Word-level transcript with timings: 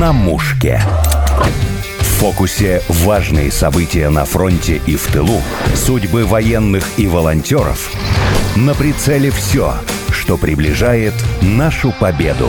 на 0.00 0.14
мушке. 0.14 0.80
В 1.98 2.04
фокусе 2.20 2.82
важные 2.88 3.52
события 3.52 4.08
на 4.08 4.24
фронте 4.24 4.80
и 4.86 4.96
в 4.96 5.06
тылу, 5.12 5.42
судьбы 5.74 6.24
военных 6.24 6.88
и 6.96 7.06
волонтеров. 7.06 7.92
На 8.56 8.74
прицеле 8.74 9.30
все, 9.30 9.74
что 10.10 10.38
приближает 10.38 11.12
нашу 11.42 11.92
победу. 11.92 12.48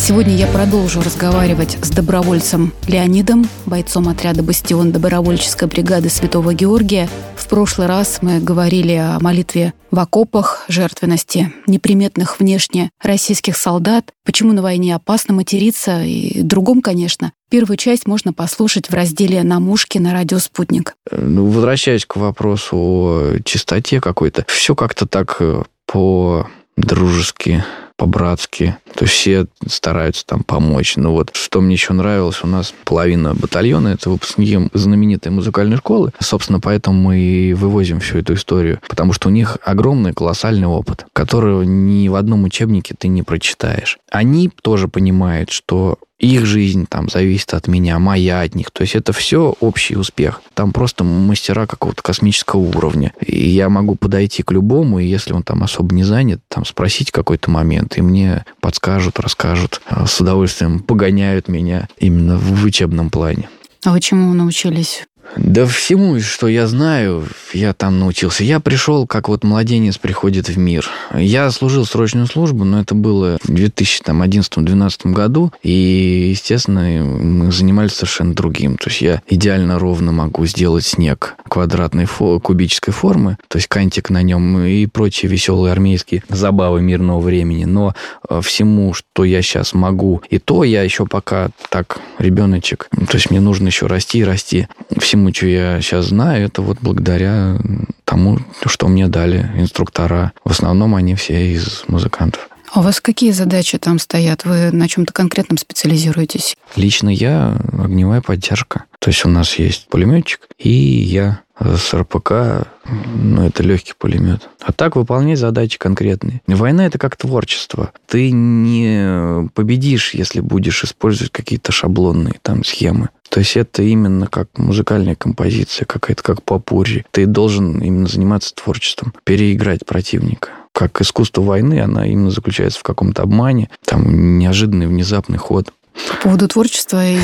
Сегодня 0.00 0.34
я 0.34 0.46
продолжу 0.46 1.02
разговаривать 1.02 1.76
с 1.82 1.90
добровольцем 1.90 2.72
Леонидом, 2.88 3.46
бойцом 3.66 4.08
отряда 4.08 4.42
«Бастион» 4.42 4.92
добровольческой 4.92 5.68
бригады 5.68 6.08
Святого 6.08 6.54
Георгия. 6.54 7.06
В 7.36 7.46
прошлый 7.46 7.86
раз 7.86 8.20
мы 8.22 8.40
говорили 8.40 8.94
о 8.94 9.18
молитве 9.20 9.74
в 9.90 9.98
окопах, 9.98 10.64
жертвенности 10.68 11.52
неприметных 11.66 12.40
внешне 12.40 12.88
российских 13.02 13.58
солдат, 13.58 14.06
почему 14.24 14.54
на 14.54 14.62
войне 14.62 14.96
опасно 14.96 15.34
материться 15.34 16.02
и 16.02 16.40
другом, 16.40 16.80
конечно. 16.80 17.32
Первую 17.50 17.76
часть 17.76 18.06
можно 18.06 18.32
послушать 18.32 18.88
в 18.88 18.94
разделе 18.94 19.42
«На 19.42 19.60
мушке» 19.60 20.00
на 20.00 20.14
радио 20.14 20.38
«Спутник». 20.38 20.94
Ну, 21.12 21.44
возвращаясь 21.44 22.06
к 22.06 22.16
вопросу 22.16 22.76
о 22.76 23.36
чистоте 23.44 24.00
какой-то, 24.00 24.46
все 24.48 24.74
как-то 24.74 25.06
так 25.06 25.36
э, 25.40 25.62
по-дружески 25.84 27.62
по-братски. 28.00 28.78
То 28.94 29.04
есть 29.04 29.14
все 29.14 29.44
стараются 29.66 30.24
там 30.24 30.42
помочь. 30.42 30.96
Но 30.96 31.12
вот 31.12 31.32
что 31.34 31.60
мне 31.60 31.74
еще 31.74 31.92
нравилось, 31.92 32.42
у 32.42 32.46
нас 32.46 32.72
половина 32.86 33.34
батальона– 33.34 33.88
это 33.94 34.08
выпускники 34.08 34.70
знаменитой 34.72 35.30
музыкальной 35.30 35.76
школы. 35.76 36.10
Собственно, 36.18 36.60
поэтому 36.60 36.98
мы 36.98 37.18
и 37.18 37.52
вывозим 37.52 38.00
всю 38.00 38.16
эту 38.16 38.34
историю. 38.34 38.80
Потому 38.88 39.12
что 39.12 39.28
у 39.28 39.30
них 39.30 39.58
огромный, 39.62 40.14
колоссальный 40.14 40.66
опыт, 40.66 41.04
которого 41.12 41.62
ни 41.62 42.08
в 42.08 42.14
одном 42.14 42.44
учебнике 42.44 42.94
ты 42.98 43.08
не 43.08 43.22
прочитаешь. 43.22 43.98
Они 44.10 44.50
тоже 44.62 44.88
понимают, 44.88 45.50
что 45.50 45.98
их 46.20 46.44
жизнь 46.44 46.86
там 46.88 47.08
зависит 47.08 47.54
от 47.54 47.66
меня, 47.66 47.98
моя 47.98 48.42
от 48.42 48.54
них. 48.54 48.70
То 48.70 48.82
есть 48.82 48.94
это 48.94 49.12
все 49.12 49.54
общий 49.60 49.96
успех. 49.96 50.42
Там 50.54 50.72
просто 50.72 51.02
мастера 51.02 51.66
какого-то 51.66 52.02
космического 52.02 52.60
уровня. 52.60 53.12
И 53.24 53.48
я 53.48 53.68
могу 53.68 53.94
подойти 53.94 54.42
к 54.42 54.52
любому, 54.52 54.98
и 54.98 55.06
если 55.06 55.32
он 55.32 55.42
там 55.42 55.62
особо 55.62 55.94
не 55.94 56.04
занят, 56.04 56.40
там 56.48 56.64
спросить 56.64 57.10
какой-то 57.10 57.50
момент, 57.50 57.96
и 57.96 58.02
мне 58.02 58.44
подскажут, 58.60 59.18
расскажут, 59.18 59.80
а 59.86 60.06
с 60.06 60.20
удовольствием 60.20 60.80
погоняют 60.80 61.48
меня 61.48 61.88
именно 61.98 62.36
в 62.36 62.64
учебном 62.64 63.10
плане. 63.10 63.48
А 63.84 63.92
вы 63.92 64.00
чему 64.00 64.34
научились 64.34 65.06
да 65.36 65.66
всему, 65.66 66.18
что 66.20 66.48
я 66.48 66.66
знаю, 66.66 67.26
я 67.52 67.72
там 67.72 67.98
научился. 67.98 68.44
Я 68.44 68.60
пришел, 68.60 69.06
как 69.06 69.28
вот 69.28 69.44
младенец 69.44 69.98
приходит 69.98 70.48
в 70.48 70.58
мир. 70.58 70.88
Я 71.14 71.50
служил 71.50 71.84
срочную 71.84 72.26
службу, 72.26 72.64
но 72.64 72.80
это 72.80 72.94
было 72.94 73.38
в 73.42 73.50
2011-2012 73.50 75.12
году, 75.12 75.52
и, 75.62 76.30
естественно, 76.30 76.82
мы 77.04 77.52
занимались 77.52 77.92
совершенно 77.92 78.34
другим. 78.34 78.76
То 78.76 78.90
есть 78.90 79.02
я 79.02 79.22
идеально 79.28 79.78
ровно 79.78 80.12
могу 80.12 80.46
сделать 80.46 80.84
снег 80.84 81.36
квадратной 81.48 82.04
фо- 82.04 82.40
кубической 82.40 82.92
формы, 82.92 83.36
то 83.48 83.58
есть 83.58 83.68
кантик 83.68 84.10
на 84.10 84.22
нем 84.22 84.60
и 84.60 84.86
прочие 84.86 85.30
веселые 85.30 85.72
армейские 85.72 86.22
забавы 86.28 86.82
мирного 86.82 87.20
времени. 87.20 87.64
Но 87.64 87.94
э, 88.28 88.40
всему, 88.42 88.94
что 88.94 89.24
я 89.24 89.42
сейчас 89.42 89.74
могу, 89.74 90.22
и 90.30 90.38
то 90.38 90.64
я 90.64 90.82
еще 90.82 91.06
пока 91.06 91.50
так 91.70 92.00
ребеночек, 92.18 92.88
то 92.90 93.16
есть 93.16 93.30
мне 93.30 93.40
нужно 93.40 93.66
еще 93.66 93.86
расти 93.86 94.20
и 94.20 94.24
расти. 94.24 94.68
Всему 94.98 95.19
всему, 95.20 95.34
что 95.34 95.46
я 95.46 95.80
сейчас 95.80 96.06
знаю, 96.06 96.46
это 96.46 96.62
вот 96.62 96.78
благодаря 96.80 97.58
тому, 98.04 98.38
что 98.66 98.88
мне 98.88 99.08
дали 99.08 99.50
инструктора. 99.56 100.32
В 100.44 100.50
основном 100.50 100.94
они 100.94 101.14
все 101.14 101.52
из 101.52 101.84
музыкантов. 101.88 102.48
А 102.72 102.80
у 102.80 102.82
вас 102.82 103.00
какие 103.00 103.32
задачи 103.32 103.78
там 103.78 103.98
стоят? 103.98 104.44
Вы 104.44 104.70
на 104.70 104.88
чем-то 104.88 105.12
конкретном 105.12 105.58
специализируетесь? 105.58 106.56
Лично 106.76 107.08
я 107.08 107.56
огневая 107.72 108.20
поддержка. 108.20 108.84
То 109.00 109.10
есть 109.10 109.24
у 109.24 109.28
нас 109.28 109.58
есть 109.58 109.88
пулеметчик, 109.88 110.48
и 110.58 110.70
я 110.70 111.40
с 111.58 111.92
РПК, 111.92 112.68
ну, 112.90 113.46
это 113.46 113.62
легкий 113.62 113.94
пулемет. 113.96 114.48
А 114.60 114.72
так 114.72 114.96
выполнять 114.96 115.38
задачи 115.38 115.78
конкретные. 115.78 116.42
Война 116.46 116.86
это 116.86 116.98
как 116.98 117.16
творчество. 117.16 117.92
Ты 118.06 118.30
не 118.30 119.48
победишь, 119.54 120.14
если 120.14 120.40
будешь 120.40 120.84
использовать 120.84 121.32
какие-то 121.32 121.72
шаблонные 121.72 122.34
там 122.42 122.64
схемы. 122.64 123.10
То 123.28 123.40
есть 123.40 123.56
это 123.56 123.82
именно 123.82 124.26
как 124.26 124.48
музыкальная 124.58 125.14
композиция, 125.14 125.86
какая-то 125.86 126.22
как 126.22 126.42
попурри. 126.42 127.06
Ты 127.12 127.26
должен 127.26 127.80
именно 127.80 128.08
заниматься 128.08 128.54
творчеством, 128.54 129.14
переиграть 129.24 129.86
противника 129.86 130.50
как 130.72 131.00
искусство 131.00 131.42
войны, 131.42 131.80
она 131.80 132.06
именно 132.06 132.30
заключается 132.30 132.80
в 132.80 132.84
каком-то 132.84 133.22
обмане, 133.22 133.68
там 133.84 134.38
неожиданный 134.38 134.86
внезапный 134.86 135.36
ход. 135.36 135.72
По 136.08 136.16
поводу 136.24 136.48
творчества 136.48 137.06
и 137.06 137.18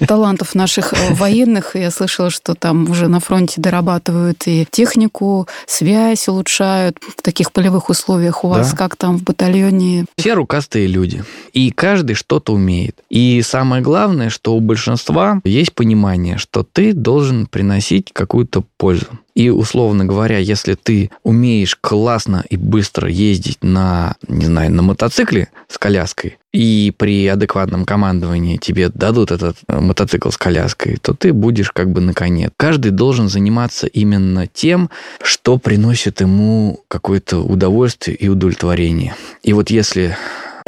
талантов 0.06 0.54
наших 0.54 0.92
э, 0.92 1.14
военных, 1.14 1.76
я 1.76 1.90
слышала, 1.90 2.30
что 2.30 2.54
там 2.54 2.90
уже 2.90 3.08
на 3.08 3.20
фронте 3.20 3.60
дорабатывают 3.60 4.42
и 4.46 4.66
технику, 4.70 5.48
связь 5.66 6.28
улучшают 6.28 6.98
в 7.16 7.22
таких 7.22 7.52
полевых 7.52 7.88
условиях. 7.88 8.44
У 8.44 8.48
вас 8.48 8.74
как 8.74 8.96
там 8.96 9.18
в 9.18 9.22
батальоне? 9.22 10.06
Все 10.16 10.34
рукастые 10.34 10.86
люди, 10.86 11.24
и 11.52 11.70
каждый 11.70 12.14
что-то 12.14 12.52
умеет. 12.52 12.98
И 13.10 13.42
самое 13.42 13.82
главное, 13.82 14.30
что 14.30 14.54
у 14.54 14.60
большинства 14.60 15.40
есть 15.44 15.74
понимание, 15.74 16.38
что 16.38 16.62
ты 16.62 16.92
должен 16.92 17.46
приносить 17.46 18.12
какую-то 18.12 18.64
пользу. 18.76 19.06
И, 19.38 19.50
условно 19.50 20.04
говоря, 20.04 20.38
если 20.38 20.74
ты 20.74 21.12
умеешь 21.22 21.78
классно 21.80 22.44
и 22.50 22.56
быстро 22.56 23.08
ездить 23.08 23.62
на, 23.62 24.16
не 24.26 24.46
знаю, 24.46 24.72
на 24.72 24.82
мотоцикле 24.82 25.46
с 25.68 25.78
коляской, 25.78 26.38
и 26.52 26.92
при 26.96 27.24
адекватном 27.28 27.84
командовании 27.84 28.56
тебе 28.56 28.88
дадут 28.88 29.30
этот 29.30 29.58
э, 29.68 29.78
мотоцикл 29.78 30.30
с 30.30 30.36
коляской, 30.36 30.96
то 31.00 31.14
ты 31.14 31.32
будешь 31.32 31.70
как 31.70 31.88
бы 31.92 32.00
на 32.00 32.14
коне. 32.14 32.50
Каждый 32.56 32.90
должен 32.90 33.28
заниматься 33.28 33.86
именно 33.86 34.48
тем, 34.48 34.90
что 35.22 35.56
приносит 35.56 36.20
ему 36.20 36.80
какое-то 36.88 37.38
удовольствие 37.38 38.16
и 38.16 38.28
удовлетворение. 38.28 39.14
И 39.44 39.52
вот 39.52 39.70
если 39.70 40.16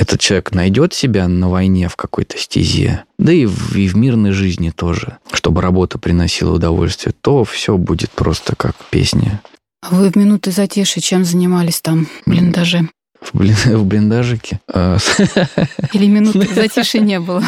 этот 0.01 0.19
человек 0.19 0.53
найдет 0.53 0.95
себя 0.95 1.29
на 1.29 1.51
войне 1.51 1.87
в 1.91 1.95
какой-то 1.95 2.39
стезе, 2.39 3.05
да 3.19 3.35
и 3.35 3.45
в, 3.45 3.77
и 3.77 3.87
в 3.87 3.97
мирной 3.97 4.33
жизни 4.33 4.71
тоже, 4.71 5.19
чтобы 5.31 5.61
работа 5.61 5.99
приносила 5.99 6.55
удовольствие, 6.55 7.15
то 7.21 7.45
все 7.45 7.77
будет 7.77 8.11
просто 8.11 8.57
как 8.57 8.75
песня. 8.89 9.43
А 9.83 9.95
вы 9.95 10.11
в 10.11 10.17
минуты 10.17 10.53
затишья 10.53 11.03
чем 11.03 11.27
занимались 11.27 11.83
там 11.83 12.07
в 12.25 12.31
блиндаже? 12.31 12.89
В, 13.21 13.37
блин, 13.37 13.55
в 13.65 13.85
блиндажике. 13.85 14.61
А, 14.73 14.97
Или 15.93 16.07
минут 16.07 16.35
затишья 16.55 17.01
не 17.01 17.21
было? 17.21 17.43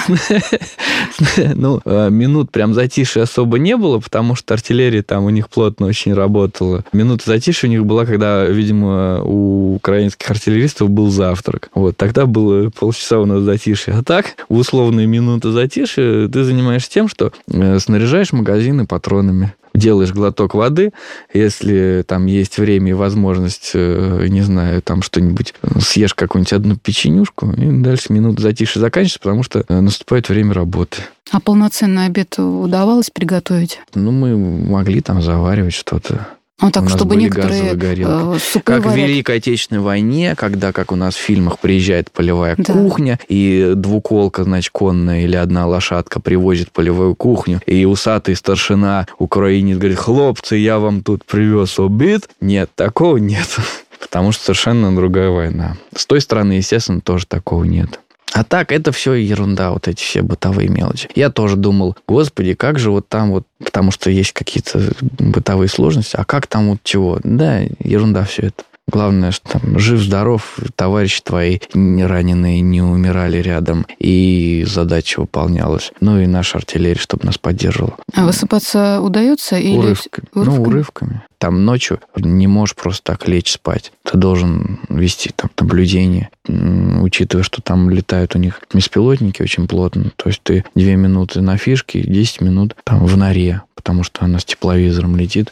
Ну, 1.54 1.80
а, 1.84 2.08
минут 2.08 2.50
прям 2.50 2.74
затишья 2.74 3.22
особо 3.22 3.58
не 3.58 3.76
было, 3.76 3.98
потому 3.98 4.34
что 4.34 4.54
артиллерия 4.54 5.02
там 5.02 5.24
у 5.24 5.30
них 5.30 5.48
плотно 5.48 5.86
очень 5.86 6.14
работала. 6.14 6.84
Минута 6.92 7.24
затишья 7.26 7.68
у 7.68 7.70
них 7.70 7.86
была, 7.86 8.04
когда, 8.04 8.44
видимо, 8.44 9.22
у 9.22 9.76
украинских 9.76 10.30
артиллеристов 10.30 10.90
был 10.90 11.10
завтрак. 11.10 11.70
Вот, 11.74 11.96
тогда 11.96 12.26
было 12.26 12.70
полчаса 12.70 13.18
у 13.18 13.26
нас 13.26 13.42
затишья. 13.42 13.98
А 13.98 14.02
так, 14.02 14.36
в 14.48 14.56
условные 14.56 15.06
минуты 15.06 15.50
затишья 15.50 16.28
ты 16.28 16.44
занимаешься 16.44 16.90
тем, 16.90 17.08
что 17.08 17.32
э, 17.50 17.78
снаряжаешь 17.78 18.32
магазины 18.32 18.86
патронами 18.86 19.54
делаешь 19.74 20.12
глоток 20.12 20.54
воды, 20.54 20.92
если 21.32 22.04
там 22.06 22.26
есть 22.26 22.58
время 22.58 22.90
и 22.90 22.94
возможность, 22.94 23.72
э, 23.74 24.26
не 24.28 24.42
знаю, 24.42 24.82
там 24.82 25.02
что-нибудь, 25.02 25.54
съешь 25.80 26.14
какую-нибудь 26.14 26.52
одну 26.52 26.76
печенюшку, 26.76 27.50
и 27.52 27.82
дальше 27.82 28.12
минут 28.12 28.38
затише 28.38 28.80
заканчивается, 28.80 29.20
потому 29.20 29.42
что 29.42 29.64
э, 29.66 29.80
наступает 29.80 30.28
время 30.28 30.54
работы. 30.54 31.02
А 31.30 31.40
полноценный 31.40 32.06
обед 32.06 32.38
удавалось 32.38 33.10
приготовить? 33.10 33.80
Ну, 33.94 34.10
мы 34.10 34.36
могли 34.36 35.00
там 35.00 35.22
заваривать 35.22 35.74
что-то. 35.74 36.28
Ну, 36.62 36.70
так, 36.70 36.82
у 36.82 36.86
нас 36.86 36.94
чтобы 36.94 37.16
были 37.16 37.24
некоторые 37.24 37.72
э, 37.72 38.38
Как 38.64 38.84
варят. 38.84 38.94
в 38.94 38.96
Великой 38.96 39.36
Отечественной 39.38 39.80
войне, 39.80 40.34
когда, 40.36 40.72
как 40.72 40.92
у 40.92 40.96
нас 40.96 41.14
в 41.14 41.18
фильмах, 41.18 41.58
приезжает 41.58 42.10
полевая 42.12 42.54
да. 42.56 42.72
кухня, 42.72 43.18
и 43.28 43.72
двуколка, 43.74 44.44
значит, 44.44 44.70
конная 44.72 45.22
или 45.22 45.34
одна 45.34 45.66
лошадка 45.66 46.20
привозит 46.20 46.70
полевую 46.70 47.16
кухню, 47.16 47.60
и 47.66 47.84
усатый 47.84 48.36
старшина 48.36 49.08
украинец 49.18 49.76
говорит, 49.76 49.98
хлопцы, 49.98 50.56
я 50.56 50.78
вам 50.78 51.02
тут 51.02 51.24
привез 51.24 51.78
обед. 51.78 52.28
Нет, 52.40 52.70
такого 52.76 53.16
нет. 53.16 53.48
Потому 54.00 54.32
что 54.32 54.44
совершенно 54.44 54.94
другая 54.94 55.30
война. 55.30 55.76
С 55.94 56.06
той 56.06 56.20
стороны, 56.20 56.52
естественно, 56.52 57.00
тоже 57.00 57.26
такого 57.26 57.64
нет. 57.64 58.00
А 58.32 58.44
так, 58.44 58.72
это 58.72 58.92
все 58.92 59.12
ерунда, 59.14 59.72
вот 59.72 59.88
эти 59.88 60.02
все 60.02 60.22
бытовые 60.22 60.68
мелочи. 60.68 61.08
Я 61.14 61.30
тоже 61.30 61.56
думал, 61.56 61.96
господи, 62.08 62.54
как 62.54 62.78
же 62.78 62.90
вот 62.90 63.08
там 63.08 63.30
вот, 63.30 63.44
потому 63.58 63.90
что 63.90 64.10
есть 64.10 64.32
какие-то 64.32 64.92
бытовые 65.18 65.68
сложности, 65.68 66.16
а 66.16 66.24
как 66.24 66.46
там 66.46 66.70
вот 66.70 66.78
чего? 66.82 67.20
Да, 67.22 67.60
ерунда 67.78 68.24
все 68.24 68.48
это. 68.48 68.64
Главное, 68.92 69.30
что 69.30 69.58
там 69.58 69.78
жив-здоров, 69.78 70.58
товарищи 70.76 71.22
твои 71.22 71.60
раненые 71.72 72.60
не 72.60 72.82
умирали 72.82 73.38
рядом, 73.38 73.86
и 73.98 74.66
задача 74.68 75.20
выполнялась. 75.20 75.92
Ну 76.00 76.20
и 76.20 76.26
наша 76.26 76.58
артиллерия, 76.58 77.00
чтобы 77.00 77.24
нас 77.24 77.38
поддерживала. 77.38 77.96
А 78.14 78.26
высыпаться 78.26 79.00
удается? 79.00 79.56
Или... 79.56 79.78
Урывками. 79.78 80.26
урывками. 80.34 80.56
Ну, 80.56 80.62
урывками. 80.62 81.22
Там 81.38 81.64
ночью 81.64 82.00
не 82.16 82.46
можешь 82.46 82.76
просто 82.76 83.02
так 83.02 83.26
лечь 83.26 83.50
спать. 83.50 83.92
Ты 84.04 84.18
должен 84.18 84.78
вести 84.90 85.30
там 85.34 85.50
наблюдение, 85.58 86.28
учитывая, 86.46 87.42
что 87.42 87.62
там 87.62 87.88
летают 87.88 88.36
у 88.36 88.38
них 88.38 88.60
беспилотники 88.74 89.40
очень 89.40 89.66
плотно. 89.66 90.12
То 90.16 90.28
есть 90.28 90.42
ты 90.42 90.64
две 90.74 90.96
минуты 90.96 91.40
на 91.40 91.56
фишке, 91.56 92.02
10 92.02 92.42
минут 92.42 92.76
там 92.84 93.06
в 93.06 93.16
норе, 93.16 93.62
потому 93.74 94.04
что 94.04 94.24
она 94.24 94.38
с 94.38 94.44
тепловизором 94.44 95.16
летит. 95.16 95.50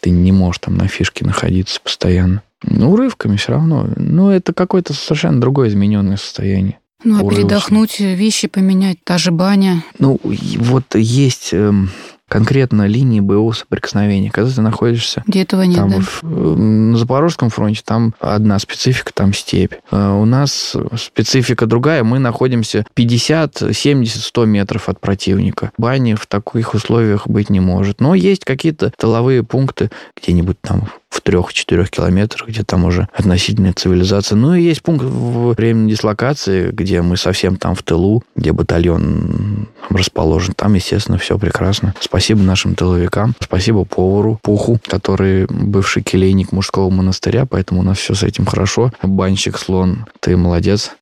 Ты 0.00 0.10
не 0.10 0.30
можешь 0.30 0.60
там 0.60 0.76
на 0.76 0.88
фишке 0.88 1.24
находиться 1.24 1.80
постоянно. 1.80 2.42
Ну, 2.62 2.92
урывками 2.92 3.36
все 3.36 3.52
равно. 3.52 3.88
Ну, 3.96 4.30
это 4.30 4.52
какое-то 4.52 4.94
совершенно 4.94 5.40
другое 5.40 5.68
измененное 5.68 6.16
состояние. 6.16 6.78
Ну, 7.04 7.26
а 7.26 7.30
передохнуть, 7.30 7.98
вещи 7.98 8.46
поменять, 8.48 8.98
та 9.04 9.18
же 9.18 9.32
баня. 9.32 9.82
Ну, 9.98 10.20
вот 10.22 10.94
есть 10.94 11.52
эм, 11.52 11.90
конкретно 12.32 12.86
линии 12.86 13.20
боевого 13.20 13.52
соприкосновения. 13.52 14.30
Когда 14.30 14.50
ты 14.50 14.62
находишься... 14.62 15.22
Где 15.26 15.42
этого 15.42 15.62
нет, 15.62 15.76
там, 15.76 15.90
да? 15.90 15.98
в, 16.00 16.22
на 16.22 16.96
Запорожском 16.96 17.50
фронте 17.50 17.82
там 17.84 18.14
одна 18.20 18.58
специфика, 18.58 19.12
там 19.12 19.34
степь. 19.34 19.74
А 19.90 20.14
у 20.14 20.24
нас 20.24 20.74
специфика 20.96 21.66
другая. 21.66 22.04
Мы 22.04 22.20
находимся 22.20 22.86
50, 22.94 23.64
70, 23.72 24.22
100 24.22 24.44
метров 24.46 24.88
от 24.88 24.98
противника. 24.98 25.72
Бани 25.76 26.14
в 26.14 26.26
таких 26.26 26.72
условиях 26.72 27.26
быть 27.26 27.50
не 27.50 27.60
может. 27.60 28.00
Но 28.00 28.14
есть 28.14 28.46
какие-то 28.46 28.92
тыловые 28.96 29.42
пункты 29.42 29.90
где-нибудь 30.16 30.58
там 30.62 30.88
в 31.12 31.20
трех-четырех 31.20 31.90
километрах, 31.90 32.48
где 32.48 32.62
там 32.62 32.86
уже 32.86 33.06
относительная 33.14 33.74
цивилизация. 33.74 34.34
Ну 34.34 34.54
и 34.54 34.62
есть 34.62 34.82
пункт 34.82 35.04
в 35.04 35.52
временной 35.52 35.90
дислокации, 35.90 36.70
где 36.70 37.02
мы 37.02 37.18
совсем 37.18 37.56
там 37.56 37.74
в 37.74 37.82
тылу, 37.82 38.24
где 38.34 38.52
батальон 38.52 39.68
расположен. 39.90 40.54
Там, 40.54 40.72
естественно, 40.72 41.18
все 41.18 41.38
прекрасно. 41.38 41.94
Спасибо 42.00 42.40
нашим 42.40 42.74
тыловикам, 42.74 43.34
спасибо 43.40 43.84
повару 43.84 44.38
Пуху, 44.42 44.80
который 44.86 45.46
бывший 45.46 46.02
келейник 46.02 46.50
мужского 46.52 46.88
монастыря, 46.88 47.44
поэтому 47.44 47.80
у 47.80 47.84
нас 47.84 47.98
все 47.98 48.14
с 48.14 48.22
этим 48.22 48.46
хорошо. 48.46 48.90
Банщик, 49.02 49.58
слон, 49.58 50.06
ты 50.20 50.36
молодец. 50.38 50.92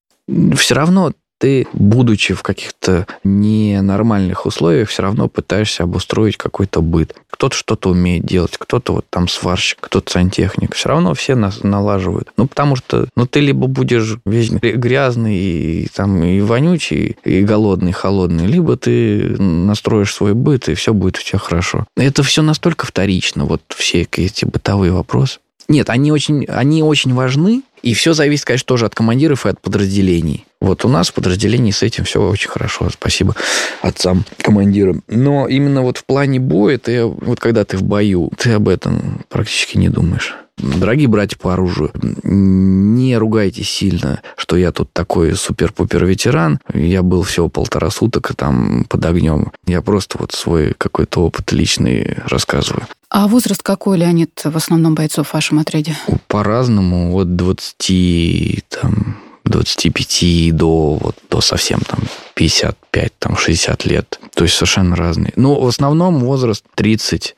Все 0.56 0.74
равно 0.74 1.12
ты, 1.40 1.66
будучи 1.72 2.34
в 2.34 2.42
каких-то 2.42 3.06
ненормальных 3.24 4.44
условиях, 4.44 4.90
все 4.90 5.02
равно 5.02 5.26
пытаешься 5.26 5.84
обустроить 5.84 6.36
какой-то 6.36 6.82
быт. 6.82 7.14
Кто-то 7.30 7.56
что-то 7.56 7.88
умеет 7.88 8.26
делать, 8.26 8.58
кто-то 8.58 8.92
вот 8.92 9.06
там 9.08 9.26
сварщик, 9.26 9.78
кто-то 9.80 10.12
сантехник. 10.12 10.74
Все 10.74 10.90
равно 10.90 11.14
все 11.14 11.34
нас 11.34 11.62
налаживают. 11.62 12.30
Ну, 12.36 12.46
потому 12.46 12.76
что 12.76 13.08
ну, 13.16 13.26
ты 13.26 13.40
либо 13.40 13.66
будешь 13.68 14.18
весь 14.26 14.50
грязный 14.50 15.36
и, 15.38 15.88
там, 15.88 16.22
и 16.22 16.42
вонючий, 16.42 17.16
и 17.24 17.40
голодный, 17.42 17.92
холодный, 17.92 18.44
либо 18.44 18.76
ты 18.76 19.40
настроишь 19.40 20.12
свой 20.12 20.34
быт, 20.34 20.68
и 20.68 20.74
все 20.74 20.92
будет 20.92 21.16
у 21.16 21.22
тебя 21.22 21.38
хорошо. 21.38 21.86
Это 21.96 22.22
все 22.22 22.42
настолько 22.42 22.84
вторично, 22.84 23.46
вот 23.46 23.62
все 23.68 24.02
эти 24.02 24.44
бытовые 24.44 24.92
вопросы. 24.92 25.38
Нет, 25.70 25.88
они 25.88 26.10
очень, 26.10 26.46
они 26.46 26.82
очень 26.82 27.14
важны, 27.14 27.62
и 27.82 27.94
все 27.94 28.12
зависит, 28.12 28.44
конечно, 28.44 28.66
тоже 28.66 28.86
от 28.86 28.94
командиров 28.94 29.46
и 29.46 29.48
от 29.48 29.60
подразделений. 29.60 30.46
Вот 30.60 30.84
у 30.84 30.88
нас 30.88 31.08
в 31.08 31.14
подразделении 31.14 31.70
с 31.70 31.82
этим 31.82 32.04
все 32.04 32.20
очень 32.22 32.50
хорошо. 32.50 32.90
Спасибо 32.90 33.34
отцам, 33.80 34.24
командирам. 34.42 35.02
Но 35.08 35.48
именно 35.48 35.82
вот 35.82 35.98
в 35.98 36.04
плане 36.04 36.38
боя, 36.38 36.78
ты, 36.78 37.04
вот 37.04 37.40
когда 37.40 37.64
ты 37.64 37.76
в 37.76 37.82
бою, 37.82 38.30
ты 38.36 38.52
об 38.52 38.68
этом 38.68 39.24
практически 39.28 39.78
не 39.78 39.88
думаешь. 39.88 40.34
Дорогие 40.62 41.08
братья 41.08 41.38
по 41.38 41.52
оружию, 41.52 41.90
не 42.22 43.16
ругайтесь 43.16 43.70
сильно, 43.70 44.20
что 44.36 44.56
я 44.56 44.72
тут 44.72 44.92
такой 44.92 45.34
супер-пупер 45.34 46.04
ветеран. 46.04 46.60
Я 46.74 47.02
был 47.02 47.22
всего 47.22 47.48
полтора 47.48 47.90
суток 47.90 48.32
там 48.36 48.84
под 48.84 49.04
огнем. 49.04 49.52
Я 49.66 49.82
просто 49.82 50.18
вот 50.18 50.32
свой 50.32 50.74
какой-то 50.76 51.24
опыт 51.24 51.52
личный 51.52 52.18
рассказываю. 52.26 52.86
А 53.08 53.26
возраст 53.26 53.62
какой, 53.62 53.98
Леонид, 53.98 54.40
в 54.44 54.56
основном 54.56 54.94
бойцов 54.94 55.28
в 55.28 55.34
вашем 55.34 55.58
отряде? 55.58 55.96
По-разному. 56.28 57.16
От 57.16 57.34
20, 57.34 58.64
там, 58.68 59.16
25 59.44 60.56
до, 60.56 60.94
вот, 60.94 61.16
до 61.28 61.40
совсем 61.40 61.80
там 61.80 62.00
55, 62.34 63.12
там, 63.18 63.36
60 63.36 63.84
лет. 63.86 64.20
То 64.34 64.44
есть 64.44 64.54
совершенно 64.56 64.94
разные. 64.94 65.32
Но 65.36 65.60
в 65.60 65.66
основном 65.66 66.20
возраст 66.20 66.64
30 66.76 67.34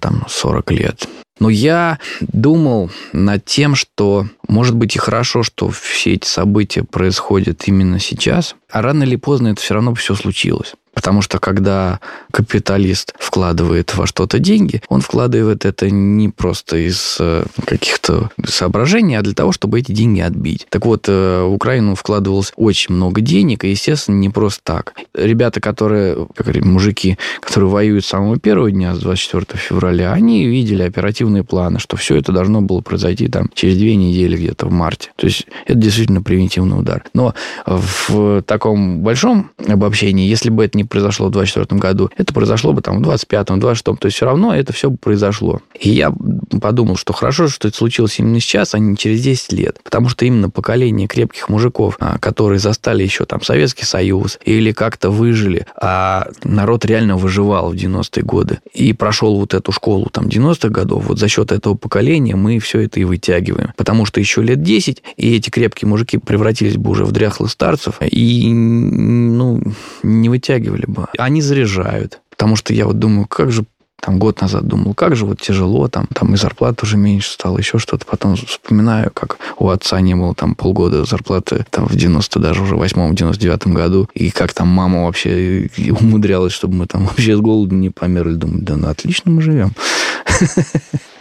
там 0.00 0.24
40 0.28 0.72
лет. 0.72 1.08
Но 1.42 1.50
я 1.50 1.98
думал 2.20 2.92
над 3.12 3.44
тем, 3.44 3.74
что, 3.74 4.28
может 4.46 4.76
быть, 4.76 4.94
и 4.94 5.00
хорошо, 5.00 5.42
что 5.42 5.70
все 5.70 6.12
эти 6.12 6.28
события 6.28 6.84
происходят 6.84 7.66
именно 7.66 7.98
сейчас, 7.98 8.54
а 8.70 8.80
рано 8.80 9.02
или 9.02 9.16
поздно 9.16 9.48
это 9.48 9.60
все 9.60 9.74
равно 9.74 9.92
все 9.96 10.14
случилось. 10.14 10.74
Потому 10.94 11.22
что 11.22 11.38
когда 11.38 12.00
капиталист 12.30 13.14
вкладывает 13.18 13.94
во 13.94 14.06
что-то 14.06 14.38
деньги, 14.38 14.82
он 14.88 15.00
вкладывает 15.00 15.64
это 15.64 15.90
не 15.90 16.28
просто 16.28 16.76
из 16.76 17.16
э, 17.18 17.44
каких-то 17.64 18.30
соображений, 18.44 19.16
а 19.16 19.22
для 19.22 19.32
того, 19.34 19.52
чтобы 19.52 19.80
эти 19.80 19.92
деньги 19.92 20.20
отбить. 20.20 20.66
Так 20.68 20.84
вот, 20.84 21.06
э, 21.08 21.42
в 21.42 21.52
Украину 21.52 21.94
вкладывалось 21.94 22.52
очень 22.56 22.94
много 22.94 23.20
денег, 23.20 23.64
и, 23.64 23.70
естественно, 23.70 24.16
не 24.16 24.28
просто 24.28 24.60
так. 24.64 24.94
Ребята, 25.14 25.60
которые, 25.60 26.26
как 26.34 26.46
говорят, 26.46 26.64
мужики, 26.64 27.16
которые 27.40 27.70
воюют 27.70 28.04
с 28.04 28.08
самого 28.08 28.38
первого 28.38 28.70
дня, 28.70 28.94
с 28.94 28.98
24 28.98 29.58
февраля, 29.58 30.12
они 30.12 30.46
видели 30.46 30.82
оперативные 30.82 31.42
планы, 31.42 31.78
что 31.78 31.96
все 31.96 32.16
это 32.16 32.32
должно 32.32 32.60
было 32.60 32.80
произойти 32.80 33.28
там 33.28 33.50
через 33.54 33.78
две 33.78 33.96
недели 33.96 34.36
где-то 34.36 34.66
в 34.66 34.72
марте. 34.72 35.10
То 35.16 35.26
есть 35.26 35.46
это 35.66 35.78
действительно 35.78 36.22
превентивный 36.22 36.78
удар. 36.78 37.04
Но 37.14 37.34
в 37.66 38.42
таком 38.42 39.00
большом 39.00 39.50
обобщении, 39.66 40.28
если 40.28 40.50
бы 40.50 40.64
это 40.64 40.76
не 40.76 40.81
произошло 40.84 41.28
в 41.28 41.30
24 41.30 41.80
году, 41.80 42.10
это 42.16 42.32
произошло 42.32 42.72
бы 42.72 42.82
там 42.82 43.02
в 43.02 43.08
25-м, 43.08 43.60
26-м, 43.60 43.96
то 43.96 44.06
есть 44.06 44.16
все 44.16 44.26
равно 44.26 44.54
это 44.54 44.72
все 44.72 44.90
бы 44.90 44.96
произошло. 44.96 45.60
И 45.78 45.90
я 45.90 46.12
подумал, 46.60 46.96
что 46.96 47.12
хорошо, 47.12 47.48
что 47.48 47.68
это 47.68 47.76
случилось 47.76 48.18
именно 48.18 48.40
сейчас, 48.40 48.74
а 48.74 48.78
не 48.78 48.96
через 48.96 49.22
10 49.22 49.52
лет, 49.52 49.80
потому 49.82 50.08
что 50.08 50.24
именно 50.24 50.50
поколение 50.50 51.08
крепких 51.08 51.48
мужиков, 51.48 51.96
а, 52.00 52.18
которые 52.18 52.58
застали 52.58 53.02
еще 53.02 53.24
там 53.24 53.42
Советский 53.42 53.84
Союз 53.84 54.38
или 54.44 54.72
как-то 54.72 55.10
выжили, 55.10 55.66
а 55.80 56.28
народ 56.44 56.84
реально 56.84 57.16
выживал 57.16 57.70
в 57.70 57.74
90-е 57.74 58.22
годы. 58.22 58.60
И 58.72 58.92
прошел 58.92 59.38
вот 59.38 59.54
эту 59.54 59.72
школу 59.72 60.08
там 60.10 60.26
90-х 60.26 60.68
годов, 60.68 61.06
вот 61.08 61.18
за 61.18 61.28
счет 61.28 61.52
этого 61.52 61.74
поколения 61.74 62.36
мы 62.36 62.58
все 62.58 62.80
это 62.80 63.00
и 63.00 63.04
вытягиваем. 63.04 63.72
Потому 63.76 64.06
что 64.06 64.20
еще 64.20 64.42
лет 64.42 64.62
10, 64.62 65.02
и 65.16 65.36
эти 65.36 65.50
крепкие 65.50 65.88
мужики 65.88 66.18
превратились 66.18 66.76
бы 66.76 66.90
уже 66.90 67.04
в 67.04 67.12
дряхлых 67.12 67.50
старцев, 67.50 67.96
и 68.00 68.52
ну, 68.52 69.62
не 70.02 70.28
вытягивали 70.28 70.71
бы. 70.86 71.06
Они 71.18 71.40
заряжают. 71.42 72.20
Потому 72.30 72.56
что 72.56 72.74
я 72.74 72.86
вот 72.86 72.98
думаю, 72.98 73.26
как 73.26 73.52
же 73.52 73.64
там 74.02 74.18
год 74.18 74.40
назад 74.40 74.66
думал, 74.66 74.94
как 74.94 75.14
же 75.14 75.26
вот 75.26 75.40
тяжело, 75.40 75.86
там, 75.86 76.08
там 76.12 76.34
и 76.34 76.36
зарплата 76.36 76.84
уже 76.84 76.96
меньше 76.96 77.30
стала, 77.30 77.58
еще 77.58 77.78
что-то. 77.78 78.04
Потом 78.04 78.34
вспоминаю, 78.34 79.12
как 79.14 79.38
у 79.58 79.68
отца 79.68 80.00
не 80.00 80.16
было 80.16 80.34
там 80.34 80.56
полгода 80.56 81.04
зарплаты, 81.04 81.64
там 81.70 81.86
в 81.86 81.94
90 81.94 82.40
даже 82.40 82.62
уже 82.62 82.74
восьмом, 82.74 83.14
99 83.14 83.68
году, 83.68 84.08
и 84.12 84.30
как 84.30 84.52
там 84.54 84.66
мама 84.66 85.04
вообще 85.04 85.70
умудрялась, 86.00 86.52
чтобы 86.52 86.74
мы 86.74 86.86
там 86.86 87.06
вообще 87.06 87.36
с 87.36 87.40
голоду 87.40 87.76
не 87.76 87.90
померли. 87.90 88.34
Думаю, 88.34 88.62
да 88.62 88.74
ну 88.74 88.88
отлично 88.88 89.30
мы 89.30 89.40
живем. 89.40 89.72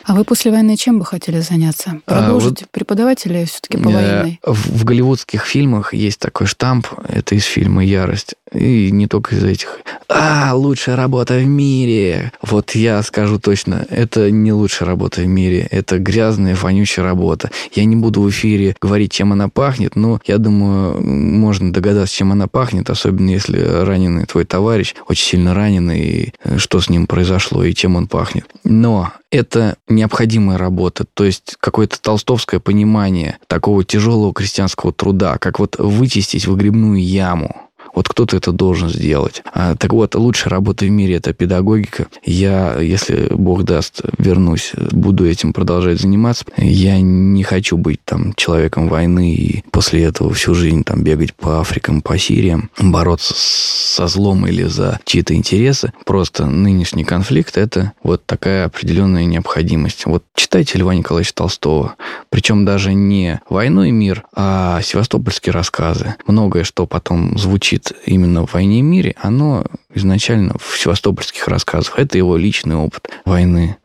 А 0.03 0.15
вы 0.15 0.23
после 0.23 0.51
войны 0.51 0.75
чем 0.77 0.97
бы 0.97 1.05
хотели 1.05 1.39
заняться? 1.41 2.01
Продолжить 2.05 2.63
а, 2.63 2.65
вот 2.65 2.71
преподавать 2.71 3.25
или 3.27 3.45
все-таки 3.45 3.77
по 3.77 3.89
военной? 3.89 4.39
В, 4.43 4.79
в 4.79 4.83
голливудских 4.83 5.45
фильмах 5.45 5.93
есть 5.93 6.19
такой 6.19 6.47
штамп, 6.47 6.87
это 7.07 7.35
из 7.35 7.45
фильма 7.45 7.85
«Ярость». 7.85 8.33
И 8.53 8.91
не 8.91 9.08
только 9.08 9.36
из 9.36 9.43
этих. 9.43 9.79
А, 10.10 10.53
лучшая 10.53 10.98
работа 10.98 11.38
в 11.38 11.46
мире. 11.46 12.34
Вот 12.41 12.72
я 12.72 13.01
скажу 13.01 13.39
точно, 13.39 13.86
это 13.89 14.29
не 14.29 14.51
лучшая 14.51 14.88
работа 14.89 15.22
в 15.22 15.27
мире. 15.27 15.67
Это 15.72 16.00
грязная, 16.00 16.55
вонючая 16.55 17.05
работа. 17.05 17.50
Я 17.74 17.86
не 17.86 17.96
буду 17.96 18.22
в 18.22 18.29
эфире 18.29 18.75
говорить, 18.81 19.13
чем 19.13 19.31
она 19.31 19.48
пахнет, 19.48 19.96
но 19.96 20.20
я 20.25 20.38
думаю, 20.38 21.01
можно 21.01 21.72
догадаться, 21.72 22.13
чем 22.13 22.34
она 22.34 22.48
пахнет, 22.48 22.89
особенно 22.89 23.29
если 23.29 23.60
раненый 23.62 24.25
твой 24.25 24.43
товарищ, 24.43 24.96
очень 25.08 25.25
сильно 25.25 25.53
раненый, 25.53 26.00
и 26.00 26.34
э, 26.43 26.58
что 26.58 26.81
с 26.81 26.89
ним 26.89 27.08
произошло, 27.08 27.63
и 27.63 27.74
чем 27.74 27.96
он 27.96 28.08
пахнет. 28.08 28.46
Но 28.65 29.13
это 29.31 29.77
необходимая 29.88 30.58
работа, 30.58 31.05
то 31.13 31.24
есть 31.24 31.55
какое-то 31.60 32.01
толстовское 32.01 32.60
понимание 32.60 33.38
такого 33.48 33.86
тяжелого 33.86 34.34
крестьянского 34.34 34.91
труда, 34.91 35.38
как 35.38 35.60
вот 35.60 35.77
вычистить 35.79 36.48
выгребную 36.48 37.01
яму, 37.01 37.60
Вот 37.93 38.07
кто-то 38.07 38.38
это 38.38 38.51
должен 38.51 38.89
сделать. 38.89 39.43
А, 39.53 39.75
так 39.75 39.93
вот, 39.93 40.15
лучшая 40.15 40.51
работа 40.51 40.86
в 40.86 40.89
мире– 40.89 41.15
это 41.15 41.33
педагогика. 41.33 42.07
Я, 42.24 42.79
если 42.79 43.27
Бог 43.33 43.63
даст, 43.63 44.01
вернусь, 44.17 44.71
буду 44.91 45.27
этим 45.27 45.53
продолжать 45.53 46.00
заниматься. 46.00 46.45
Я 46.57 47.00
не 47.01 47.43
хочу 47.43 47.77
быть 47.77 48.00
там 48.05 48.33
человеком 48.36 48.88
войны 48.88 49.33
и 49.33 49.63
после 49.71 50.03
этого 50.03 50.33
всю 50.33 50.53
жизнь 50.53 50.83
там 50.83 51.03
бегать 51.03 51.33
по 51.33 51.60
Африкам, 51.60 52.01
по 52.01 52.17
Сириям, 52.17 52.69
бороться 52.79 53.33
со 53.36 54.07
злом 54.07 54.48
или 54.48 54.63
за 54.63 55.00
чьи-то 55.05 55.33
интересы. 55.36 55.93
Просто 56.05 56.45
нынешний 56.45 57.03
конфликт– 57.03 57.57
это 57.57 57.93
вот 58.03 58.25
такая 58.25 58.65
определенная 58.65 59.25
необходимость. 59.25 60.05
Вот 60.05 60.24
читайте 60.36 60.77
Льва 60.77 60.95
Николаевича 60.95 61.33
Толстого. 61.33 61.95
Причем 62.29 62.65
даже 62.65 62.93
не 62.93 63.41
«Войну 63.50 63.83
и 63.83 63.91
мир», 63.91 64.24
а 64.33 64.81
севастопольские 64.81 65.53
рассказы. 65.53 66.15
Многое, 66.25 66.63
что 66.63 66.86
потом 66.86 67.38
звучит 67.38 67.80
именно 68.05 68.45
в 68.45 68.53
«Войне 68.53 68.79
и 68.79 68.81
мире», 68.81 69.15
оно 69.17 69.65
изначально 69.93 70.55
в 70.57 70.77
севастопольских 70.77 71.47
рассказах. 71.47 71.97
Это 71.97 72.17
его 72.17 72.38
личный 72.38 72.75
опыт 72.75 73.09
войны. 73.25 73.77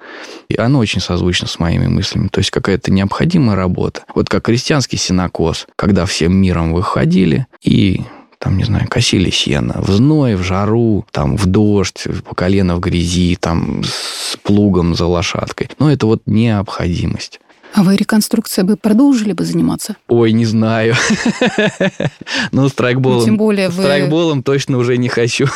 И 0.48 0.56
оно 0.56 0.78
очень 0.78 1.00
созвучно 1.00 1.48
с 1.48 1.58
моими 1.58 1.86
мыслями. 1.86 2.28
То 2.28 2.38
есть 2.38 2.50
какая-то 2.50 2.92
необходимая 2.92 3.56
работа. 3.56 4.02
Вот 4.14 4.28
как 4.28 4.44
крестьянский 4.44 4.98
синокос, 4.98 5.66
когда 5.76 6.06
всем 6.06 6.36
миром 6.36 6.72
выходили 6.72 7.46
и 7.62 8.02
там, 8.38 8.58
не 8.58 8.64
знаю, 8.64 8.86
косили 8.88 9.30
сено 9.30 9.80
в 9.80 9.90
зной, 9.90 10.34
в 10.34 10.42
жару, 10.42 11.06
там, 11.10 11.36
в 11.36 11.46
дождь, 11.46 12.04
по 12.24 12.34
колено 12.34 12.76
в 12.76 12.80
грязи, 12.80 13.36
там, 13.40 13.82
с 13.82 14.36
плугом 14.42 14.94
за 14.94 15.06
лошадкой. 15.06 15.70
Но 15.78 15.90
это 15.90 16.06
вот 16.06 16.22
необходимость. 16.26 17.40
А 17.76 17.82
вы 17.82 17.96
реконструкцией 17.96 18.66
бы 18.66 18.76
продолжили 18.78 19.34
бы 19.34 19.44
заниматься? 19.44 19.96
Ой, 20.08 20.32
не 20.32 20.46
знаю. 20.46 20.94
Ну, 22.52 22.68
страйкболом... 22.68 23.24
Тем 23.24 23.36
более 23.36 23.68
вы... 23.68 23.82
Страйкболом 23.82 24.42
точно 24.42 24.78
уже 24.78 24.96
не 24.96 25.08
хочу. 25.08 25.46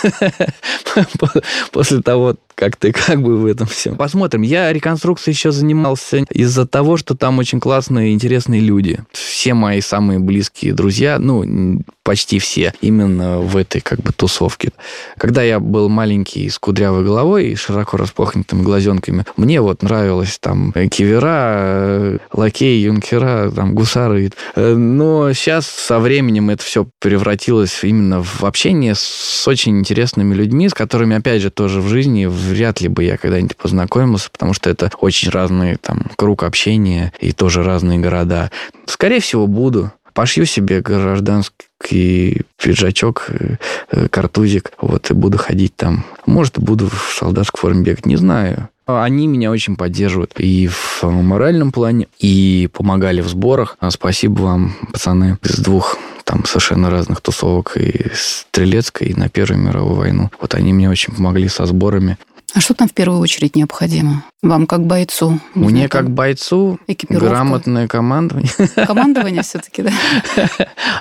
После 1.73 2.03
того, 2.03 2.37
как 2.61 2.77
ты 2.77 2.93
как 2.93 3.23
бы 3.23 3.39
в 3.39 3.47
этом 3.47 3.67
всем. 3.67 3.97
Посмотрим. 3.97 4.43
Я 4.43 4.71
реконструкцией 4.71 5.33
еще 5.35 5.51
занимался 5.51 6.19
из-за 6.31 6.67
того, 6.67 6.99
что 6.99 7.17
там 7.17 7.39
очень 7.39 7.59
классные, 7.59 8.13
интересные 8.13 8.61
люди. 8.61 9.01
Все 9.13 9.55
мои 9.55 9.81
самые 9.81 10.19
близкие 10.19 10.75
друзья, 10.75 11.19
ну, 11.19 11.83
почти 12.03 12.39
все, 12.39 12.75
именно 12.83 13.39
в 13.39 13.57
этой 13.57 13.81
как 13.81 14.01
бы 14.01 14.13
тусовке. 14.13 14.73
Когда 15.17 15.43
я 15.43 15.59
был 15.59 15.89
маленький, 15.89 16.51
с 16.51 16.59
кудрявой 16.59 17.03
головой 17.05 17.49
и 17.49 17.55
широко 17.55 17.97
распахнутыми 17.97 18.63
глазенками, 18.63 19.25
мне 19.37 19.61
вот 19.63 19.83
нравилось 19.83 20.39
там 20.39 20.73
кивера, 20.91 22.10
лакеи, 22.33 22.81
юнкера, 22.83 23.51
там 23.51 23.75
гусары. 23.75 24.33
Но 24.57 25.33
сейчас 25.33 25.67
со 25.67 25.99
временем 25.99 26.51
это 26.51 26.63
все 26.63 26.87
превратилось 26.99 27.81
именно 27.83 28.23
в 28.23 28.45
общение 28.45 28.95
с 28.95 29.47
очень 29.47 29.79
интересными 29.79 30.35
людьми, 30.35 30.69
с 30.69 30.75
которыми, 30.75 31.17
опять 31.17 31.43
же, 31.43 31.51
тоже 31.51 31.81
в 31.81 31.89
жизни, 31.89 32.27
вряд 32.27 32.81
ли 32.81 32.89
бы 32.89 33.05
я 33.05 33.17
когда-нибудь 33.17 33.57
познакомился, 33.57 34.31
потому 34.31 34.53
что 34.53 34.71
это 34.71 34.91
очень 35.01 35.31
разный 35.31 35.77
там 35.77 36.07
круг 36.17 36.43
общения 36.43 37.13
и 37.21 37.33
тоже 37.33 37.63
разные 37.63 37.99
города. 37.99 38.51
Скорее 38.87 39.21
всего, 39.21 39.47
буду. 39.47 39.93
Пошью 40.13 40.45
себе 40.45 40.81
гражданский 40.81 42.43
пиджачок, 42.59 43.27
э, 43.29 43.57
э, 43.93 44.09
картузик, 44.09 44.73
вот, 44.81 45.11
и 45.11 45.15
буду 45.15 45.39
ходить 45.39 45.77
там. 45.77 46.05
Может, 46.27 46.59
буду 46.59 46.89
в 46.89 47.15
солдатской 47.17 47.61
форме 47.61 47.83
бегать, 47.85 48.07
не 48.07 48.17
знаю. 48.17 48.69
Они 48.99 49.27
меня 49.27 49.51
очень 49.51 49.77
поддерживают 49.77 50.33
и 50.39 50.69
в 50.69 51.03
моральном 51.05 51.73
плане, 51.73 52.09
и 52.19 52.69
помогали 52.73 53.21
в 53.21 53.29
сборах. 53.29 53.77
Спасибо 53.89 54.43
вам, 54.43 54.75
пацаны, 54.93 55.39
из 55.43 55.59
двух 55.59 55.97
там 56.25 56.45
совершенно 56.45 56.91
разных 56.91 57.21
тусовок, 57.21 57.77
и 57.77 58.07
Стрелецкой, 58.15 59.09
и 59.09 59.15
на 59.15 59.29
Первую 59.29 59.61
мировую 59.61 59.97
войну. 59.97 60.31
Вот 60.41 60.55
они 60.55 60.73
мне 60.73 60.89
очень 60.89 61.13
помогли 61.13 61.49
со 61.49 61.67
сборами. 61.67 62.19
А 62.55 62.61
что 62.61 62.75
там 62.75 62.89
в 62.89 62.93
первую 62.93 63.21
очередь 63.21 63.57
необходимо? 63.57 64.25
Вам 64.43 64.67
как 64.67 64.85
бойцу? 64.85 65.41
Мне 65.55 65.69
знаю, 65.71 65.89
как 65.89 66.11
бойцу 66.11 66.79
грамотное 67.09 67.87
командование. 67.87 68.51
Командование 68.87 69.43
все-таки, 69.43 69.83
да? 69.83 69.93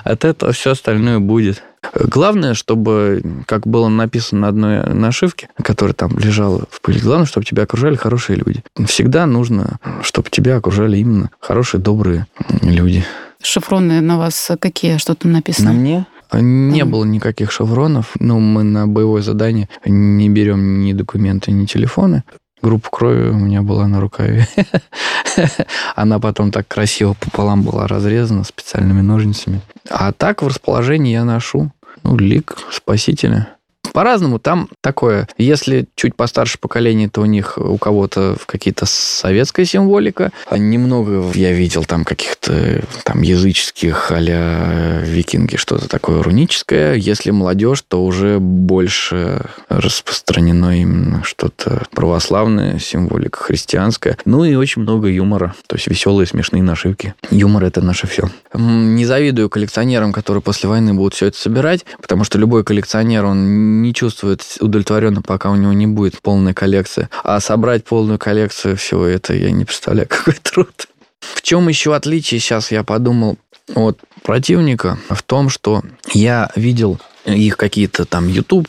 От 0.04 0.24
этого 0.24 0.52
все 0.52 0.72
остальное 0.72 1.18
будет. 1.18 1.62
Главное, 1.94 2.54
чтобы, 2.54 3.22
как 3.46 3.66
было 3.66 3.88
написано 3.88 4.42
на 4.42 4.48
одной 4.48 4.94
нашивке, 4.94 5.48
которая 5.62 5.94
там 5.94 6.18
лежала 6.18 6.64
в 6.70 6.80
пыли, 6.80 7.00
главное, 7.00 7.26
чтобы 7.26 7.46
тебя 7.46 7.62
окружали 7.62 7.96
хорошие 7.96 8.36
люди. 8.36 8.62
Всегда 8.86 9.26
нужно, 9.26 9.78
чтобы 10.02 10.28
тебя 10.30 10.56
окружали 10.56 10.98
именно 10.98 11.30
хорошие, 11.40 11.80
добрые 11.80 12.26
люди. 12.62 13.04
Шифроны 13.42 14.00
на 14.02 14.18
вас 14.18 14.50
какие? 14.60 14.98
Что 14.98 15.14
там 15.14 15.32
написано? 15.32 15.72
На 15.72 15.78
мне? 15.78 16.06
Не 16.32 16.84
было 16.84 17.04
никаких 17.04 17.50
шевронов. 17.50 18.12
но 18.18 18.38
мы 18.38 18.62
на 18.62 18.86
боевое 18.86 19.22
задание 19.22 19.68
не 19.84 20.28
берем 20.28 20.80
ни 20.80 20.92
документы, 20.92 21.52
ни 21.52 21.66
телефоны. 21.66 22.24
Группа 22.62 22.90
крови 22.90 23.30
у 23.30 23.38
меня 23.38 23.62
была 23.62 23.88
на 23.88 24.00
рукаве. 24.00 24.46
Она 25.96 26.18
потом 26.18 26.52
так 26.52 26.68
красиво 26.68 27.14
пополам 27.18 27.62
была 27.62 27.86
разрезана 27.86 28.44
специальными 28.44 29.00
ножницами. 29.00 29.62
А 29.88 30.12
так 30.12 30.42
в 30.42 30.46
расположении 30.46 31.12
я 31.12 31.24
ношу 31.24 31.72
ну, 32.02 32.16
лик 32.16 32.56
спасителя. 32.70 33.48
По-разному. 33.92 34.38
Там 34.38 34.68
такое, 34.80 35.28
если 35.38 35.86
чуть 35.94 36.14
постарше 36.14 36.58
поколение, 36.58 37.08
то 37.08 37.22
у 37.22 37.26
них 37.26 37.58
у 37.58 37.78
кого-то 37.78 38.36
какие-то 38.46 38.86
советская 38.86 39.64
символика. 39.64 40.32
А 40.48 40.58
немного 40.58 41.30
я 41.34 41.52
видел 41.52 41.84
там 41.84 42.04
каких-то 42.04 42.82
там 43.04 43.22
языческих 43.22 44.10
а 44.10 45.02
викинги, 45.04 45.56
что-то 45.56 45.88
такое 45.88 46.22
руническое. 46.22 46.94
Если 46.94 47.30
молодежь, 47.30 47.82
то 47.86 48.04
уже 48.04 48.38
больше 48.38 49.42
распространено 49.68 50.80
именно 50.80 51.24
что-то 51.24 51.84
православное, 51.92 52.78
символика 52.78 53.42
христианская. 53.42 54.16
Ну 54.24 54.44
и 54.44 54.54
очень 54.54 54.82
много 54.82 55.08
юмора. 55.08 55.54
То 55.66 55.76
есть 55.76 55.88
веселые, 55.88 56.26
смешные 56.26 56.62
нашивки. 56.62 57.14
Юмор– 57.30 57.64
это 57.64 57.80
наше 57.82 58.06
все. 58.06 58.28
Не 58.54 59.04
завидую 59.04 59.48
коллекционерам, 59.48 60.12
которые 60.12 60.42
после 60.42 60.68
войны 60.68 60.94
будут 60.94 61.14
все 61.14 61.26
это 61.26 61.38
собирать, 61.38 61.84
потому 62.00 62.24
что 62.24 62.38
любой 62.38 62.64
коллекционер, 62.64 63.24
он 63.24 63.79
не 63.82 63.94
чувствует 63.94 64.44
удовлетворенно, 64.60 65.22
пока 65.22 65.50
у 65.50 65.56
него 65.56 65.72
не 65.72 65.86
будет 65.86 66.20
полной 66.20 66.54
коллекции. 66.54 67.08
А 67.24 67.40
собрать 67.40 67.84
полную 67.84 68.18
коллекцию 68.18 68.76
всего 68.76 69.06
это 69.06 69.34
я 69.34 69.50
не 69.50 69.64
представляю, 69.64 70.08
какой 70.10 70.34
труд. 70.34 70.88
В 71.20 71.42
чем 71.42 71.68
еще 71.68 71.94
отличие, 71.94 72.40
сейчас 72.40 72.70
я 72.72 72.82
подумал, 72.82 73.36
от 73.74 73.98
противника 74.22 74.98
в 75.08 75.22
том, 75.22 75.48
что 75.48 75.82
я 76.12 76.50
видел 76.56 76.98
их 77.24 77.56
какие-то 77.56 78.06
там 78.06 78.28
YouTube 78.28 78.68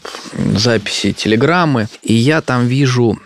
записи, 0.55 1.13
телеграммы, 1.13 1.87
и 2.03 2.13
я 2.13 2.41
там 2.41 2.67
вижу 2.67 3.17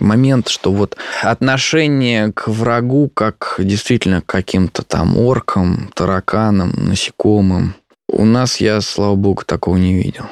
момент, 0.00 0.48
что 0.48 0.72
вот 0.72 0.96
отношение 1.22 2.32
к 2.32 2.48
врагу 2.48 3.10
как 3.12 3.56
действительно 3.58 4.22
к 4.22 4.26
каким-то 4.26 4.82
там 4.82 5.18
оркам, 5.18 5.90
тараканам, 5.94 6.72
насекомым. 6.76 7.74
У 8.08 8.24
нас 8.24 8.60
я, 8.60 8.80
слава 8.80 9.14
богу, 9.16 9.42
такого 9.44 9.76
не 9.76 9.94
видел. 9.94 10.24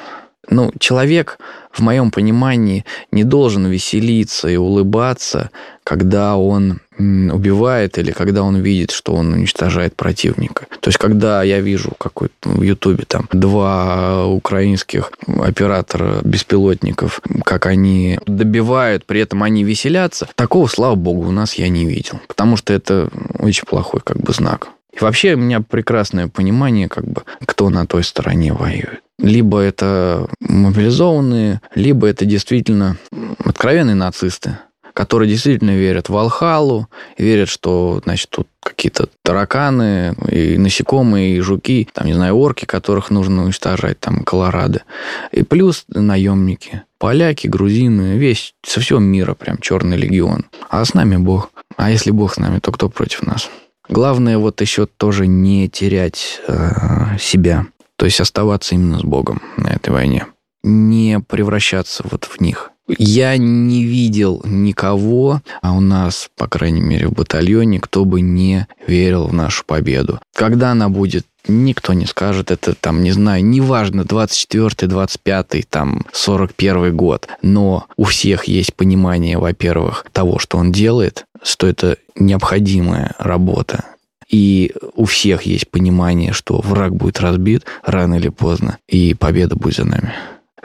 Ну, 0.49 0.71
человек, 0.77 1.39
в 1.71 1.79
моем 1.79 2.11
понимании, 2.11 2.85
не 3.11 3.23
должен 3.23 3.65
веселиться 3.67 4.49
и 4.49 4.57
улыбаться, 4.57 5.51
когда 5.83 6.35
он 6.35 6.81
убивает 6.97 7.97
или 7.97 8.11
когда 8.11 8.43
он 8.43 8.57
видит, 8.57 8.91
что 8.91 9.13
он 9.13 9.33
уничтожает 9.33 9.95
противника. 9.95 10.67
То 10.79 10.89
есть, 10.89 10.97
когда 10.97 11.43
я 11.43 11.59
вижу 11.59 11.91
какой-то 11.97 12.49
в 12.49 12.61
Ютубе 12.61 13.05
там 13.07 13.27
два 13.31 14.27
украинских 14.27 15.11
оператора 15.27 16.19
беспилотников, 16.23 17.21
как 17.45 17.65
они 17.65 18.19
добивают, 18.25 19.05
при 19.05 19.21
этом 19.21 19.43
они 19.43 19.63
веселятся, 19.63 20.27
такого, 20.35 20.67
слава 20.67 20.95
богу, 20.95 21.27
у 21.27 21.31
нас 21.31 21.55
я 21.55 21.69
не 21.69 21.85
видел. 21.85 22.19
Потому 22.27 22.57
что 22.57 22.73
это 22.73 23.09
очень 23.39 23.65
плохой 23.65 24.01
как 24.03 24.17
бы 24.17 24.33
знак. 24.33 24.69
И 24.93 25.03
вообще 25.03 25.33
у 25.33 25.37
меня 25.37 25.61
прекрасное 25.61 26.27
понимание, 26.27 26.87
как 26.87 27.05
бы, 27.05 27.23
кто 27.45 27.69
на 27.69 27.85
той 27.87 28.03
стороне 28.03 28.53
воюет. 28.53 29.01
Либо 29.19 29.59
это 29.59 30.27
мобилизованные, 30.39 31.61
либо 31.75 32.07
это 32.07 32.25
действительно 32.25 32.97
откровенные 33.43 33.95
нацисты, 33.95 34.57
которые 34.93 35.29
действительно 35.29 35.71
верят 35.71 36.09
в 36.09 36.17
Алхалу, 36.17 36.87
верят, 37.17 37.49
что, 37.49 38.01
значит, 38.03 38.29
тут 38.29 38.47
какие-то 38.61 39.07
тараканы, 39.23 40.15
и 40.29 40.57
насекомые, 40.57 41.37
и 41.37 41.39
жуки, 41.41 41.87
там, 41.91 42.05
не 42.05 42.13
знаю, 42.13 42.35
орки, 42.35 42.65
которых 42.65 43.09
нужно 43.09 43.43
уничтожать, 43.43 43.99
там, 43.99 44.23
Колорадо. 44.23 44.83
И 45.31 45.43
плюс 45.43 45.85
наемники. 45.87 46.83
Поляки, 46.99 47.47
грузины, 47.47 48.17
весь, 48.17 48.53
со 48.63 48.79
всего 48.79 48.99
мира 48.99 49.33
прям 49.33 49.57
черный 49.57 49.97
легион. 49.97 50.45
А 50.69 50.85
с 50.85 50.93
нами 50.93 51.17
Бог. 51.17 51.49
А 51.75 51.89
если 51.89 52.11
Бог 52.11 52.33
с 52.33 52.37
нами, 52.37 52.59
то 52.59 52.71
кто 52.71 52.87
против 52.89 53.23
нас? 53.23 53.49
Главное 53.89 54.37
вот 54.37 54.61
еще 54.61 54.85
тоже 54.85 55.27
не 55.27 55.69
терять 55.69 56.41
э, 56.47 57.17
себя. 57.19 57.67
То 57.97 58.05
есть 58.05 58.19
оставаться 58.19 58.75
именно 58.75 58.99
с 58.99 59.03
Богом 59.03 59.41
на 59.57 59.69
этой 59.69 59.89
войне. 59.89 60.27
Не 60.63 61.19
превращаться 61.19 62.03
вот 62.09 62.25
в 62.25 62.39
них. 62.41 62.71
Я 62.87 63.37
не 63.37 63.85
видел 63.85 64.41
никого, 64.43 65.41
а 65.61 65.73
у 65.73 65.79
нас, 65.79 66.29
по 66.35 66.47
крайней 66.47 66.81
мере, 66.81 67.07
в 67.07 67.13
батальоне, 67.13 67.79
кто 67.79 68.03
бы 68.03 68.19
не 68.19 68.67
верил 68.87 69.27
в 69.27 69.33
нашу 69.33 69.63
победу. 69.65 70.19
Когда 70.35 70.71
она 70.71 70.89
будет, 70.89 71.25
никто 71.47 71.93
не 71.93 72.05
скажет, 72.05 72.51
это 72.51 72.73
там, 72.75 73.03
не 73.03 73.11
знаю, 73.11 73.43
неважно, 73.43 74.01
24-й, 74.01 74.87
25-й, 74.87 75.63
там, 75.63 76.05
41-й 76.13 76.91
год, 76.91 77.27
но 77.41 77.87
у 77.97 78.03
всех 78.05 78.45
есть 78.45 78.73
понимание, 78.75 79.37
во-первых, 79.37 80.05
того, 80.11 80.39
что 80.39 80.57
он 80.57 80.71
делает, 80.71 81.25
что 81.41 81.67
это 81.67 81.97
необходимая 82.15 83.15
работа, 83.19 83.85
и 84.29 84.73
у 84.95 85.05
всех 85.05 85.43
есть 85.43 85.69
понимание, 85.69 86.33
что 86.33 86.59
враг 86.61 86.95
будет 86.95 87.19
разбит 87.19 87.65
рано 87.83 88.15
или 88.15 88.29
поздно, 88.29 88.77
и 88.87 89.13
победа 89.13 89.55
будет 89.55 89.75
за 89.75 89.85
нами. 89.85 90.13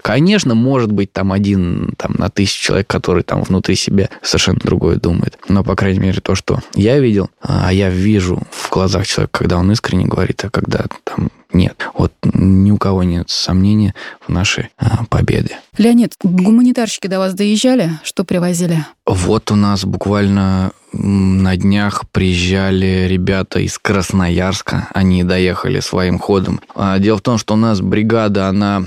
Конечно, 0.02 0.55
может 0.55 0.93
быть 0.93 1.12
там 1.12 1.33
один 1.33 1.95
там, 1.97 2.14
на 2.19 2.31
тысячу 2.31 2.62
человек, 2.62 2.87
который 2.87 3.23
там 3.23 3.43
внутри 3.43 3.75
себя 3.75 4.09
совершенно 4.23 4.59
другое 4.62 4.97
думает. 4.97 5.38
Но, 5.49 5.64
по 5.64 5.76
крайней 5.76 6.00
мере, 6.00 6.21
то, 6.21 6.35
что 6.35 6.61
я 6.75 6.99
видел, 6.99 7.31
а 7.40 7.73
я 7.73 7.90
вижу 7.90 8.43
в 8.50 8.71
глазах 8.71 9.07
человека, 9.07 9.38
когда 9.38 9.59
он 9.59 9.71
искренне 9.73 10.07
говорит, 10.07 10.45
а 10.45 10.50
когда 10.50 10.85
там 11.05 11.31
нет. 11.52 11.88
Вот 11.95 12.12
ни 12.35 12.71
у 12.71 12.76
кого 12.76 13.02
нет 13.02 13.31
сомнения 13.31 13.95
в 14.21 14.28
нашей 14.28 14.69
а, 14.76 15.05
победе. 15.09 15.59
Леонид, 15.78 16.14
гуманитарщики 16.23 17.07
до 17.07 17.19
вас 17.19 17.35
доезжали? 17.35 17.93
Что 18.02 18.25
привозили? 18.25 18.85
Вот 19.07 19.50
у 19.50 19.57
нас 19.57 19.85
буквально 19.85 20.73
на 20.93 21.57
днях 21.57 22.05
приезжали 22.11 23.07
ребята 23.09 23.61
из 23.61 23.78
Красноярска. 23.78 24.88
Они 24.95 25.23
доехали 25.25 25.81
своим 25.81 26.19
ходом. 26.19 26.61
А, 26.75 26.99
дело 26.99 27.19
в 27.19 27.23
том, 27.23 27.38
что 27.38 27.55
у 27.55 27.57
нас 27.57 27.81
бригада, 27.81 28.49
она 28.49 28.85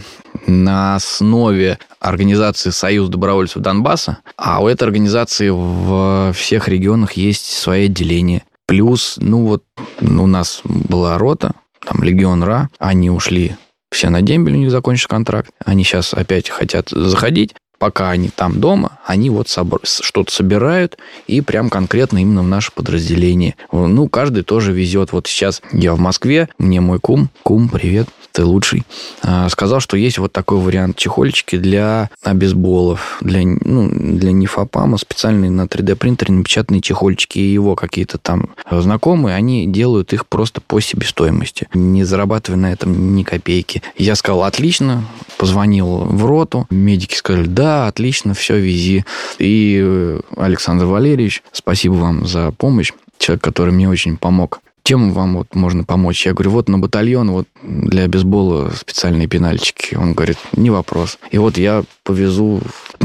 на 0.51 0.95
основе 0.95 1.79
организации 1.99 2.69
Союз 2.69 3.09
добровольцев 3.09 3.61
Донбасса, 3.61 4.19
а 4.37 4.61
у 4.61 4.67
этой 4.67 4.83
организации 4.83 5.49
в 5.49 6.33
всех 6.33 6.67
регионах 6.67 7.13
есть 7.13 7.45
свои 7.45 7.85
отделения. 7.85 8.43
Плюс, 8.67 9.15
ну 9.17 9.45
вот, 9.45 9.63
у 9.99 10.27
нас 10.27 10.61
была 10.63 11.17
рота, 11.17 11.53
там 11.85 12.03
Легион 12.03 12.43
Ра, 12.43 12.69
они 12.79 13.09
ушли 13.09 13.55
все 13.91 14.09
на 14.09 14.21
дембель, 14.21 14.53
у 14.53 14.57
них 14.57 14.71
закончился 14.71 15.09
контракт. 15.09 15.51
Они 15.65 15.83
сейчас 15.83 16.13
опять 16.13 16.49
хотят 16.49 16.89
заходить 16.89 17.55
пока 17.81 18.11
они 18.11 18.29
там 18.29 18.59
дома, 18.59 18.99
они 19.07 19.31
вот 19.31 19.47
что-то 19.49 20.31
собирают 20.31 20.99
и 21.25 21.41
прям 21.41 21.71
конкретно 21.71 22.19
именно 22.19 22.43
в 22.43 22.47
наше 22.47 22.71
подразделение. 22.71 23.55
Ну, 23.71 24.07
каждый 24.07 24.43
тоже 24.43 24.71
везет. 24.71 25.11
Вот 25.11 25.25
сейчас 25.25 25.63
я 25.73 25.95
в 25.95 25.99
Москве, 25.99 26.47
мне 26.59 26.79
мой 26.79 26.99
кум, 26.99 27.29
кум, 27.41 27.69
привет, 27.69 28.07
ты 28.31 28.45
лучший, 28.45 28.83
а, 29.23 29.49
сказал, 29.49 29.79
что 29.79 29.97
есть 29.97 30.17
вот 30.17 30.31
такой 30.31 30.59
вариант 30.59 30.95
чехольчики 30.95 31.57
для 31.57 32.09
обезболов, 32.23 33.17
для, 33.21 33.41
ну, 33.43 33.89
для 33.91 34.31
нефопама, 34.31 34.97
специальные 34.97 35.51
на 35.51 35.63
3D-принтере 35.63 36.33
напечатанные 36.33 36.81
чехольчики, 36.81 37.39
и 37.39 37.51
его 37.51 37.75
какие-то 37.75 38.17
там 38.17 38.51
знакомые, 38.69 39.35
они 39.35 39.67
делают 39.67 40.13
их 40.13 40.27
просто 40.27 40.61
по 40.61 40.79
себестоимости, 40.79 41.67
не 41.73 42.03
зарабатывая 42.03 42.59
на 42.59 42.71
этом 42.71 43.15
ни 43.15 43.23
копейки. 43.23 43.81
Я 43.97 44.15
сказал, 44.15 44.43
отлично, 44.43 45.03
позвонил 45.37 46.05
в 46.05 46.25
роту, 46.25 46.67
медики 46.69 47.15
сказали, 47.15 47.47
да, 47.47 47.70
да, 47.71 47.87
отлично, 47.87 48.33
все, 48.33 48.59
вези. 48.59 49.05
И 49.39 49.79
э, 49.81 50.19
Александр 50.35 50.85
Валерьевич, 50.85 51.41
спасибо 51.53 51.93
вам 51.93 52.27
за 52.27 52.51
помощь. 52.51 52.91
Человек, 53.17 53.41
который 53.43 53.71
мне 53.71 53.87
очень 53.87 54.17
помог 54.17 54.59
чем 54.83 55.13
вам 55.13 55.37
вот 55.37 55.53
можно 55.53 55.83
помочь? 55.83 56.25
Я 56.25 56.33
говорю, 56.33 56.51
вот 56.51 56.67
на 56.67 56.79
батальон, 56.79 57.31
вот 57.31 57.47
для 57.63 58.07
бейсбола 58.07 58.71
специальные 58.71 59.27
пенальчики. 59.27 59.95
Он 59.95 60.13
говорит, 60.13 60.37
не 60.53 60.71
вопрос. 60.71 61.19
И 61.29 61.37
вот 61.37 61.57
я 61.57 61.83
повезу, 62.03 62.61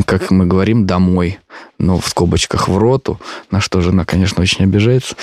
как 0.07 0.31
мы 0.31 0.47
говорим, 0.47 0.87
домой, 0.87 1.39
но 1.79 2.01
в 2.01 2.09
скобочках 2.09 2.69
в 2.69 2.79
роту, 2.79 3.21
на 3.51 3.61
что 3.61 3.83
жена, 3.83 4.07
конечно, 4.07 4.43
очень 4.43 4.65
обижается. 4.65 5.15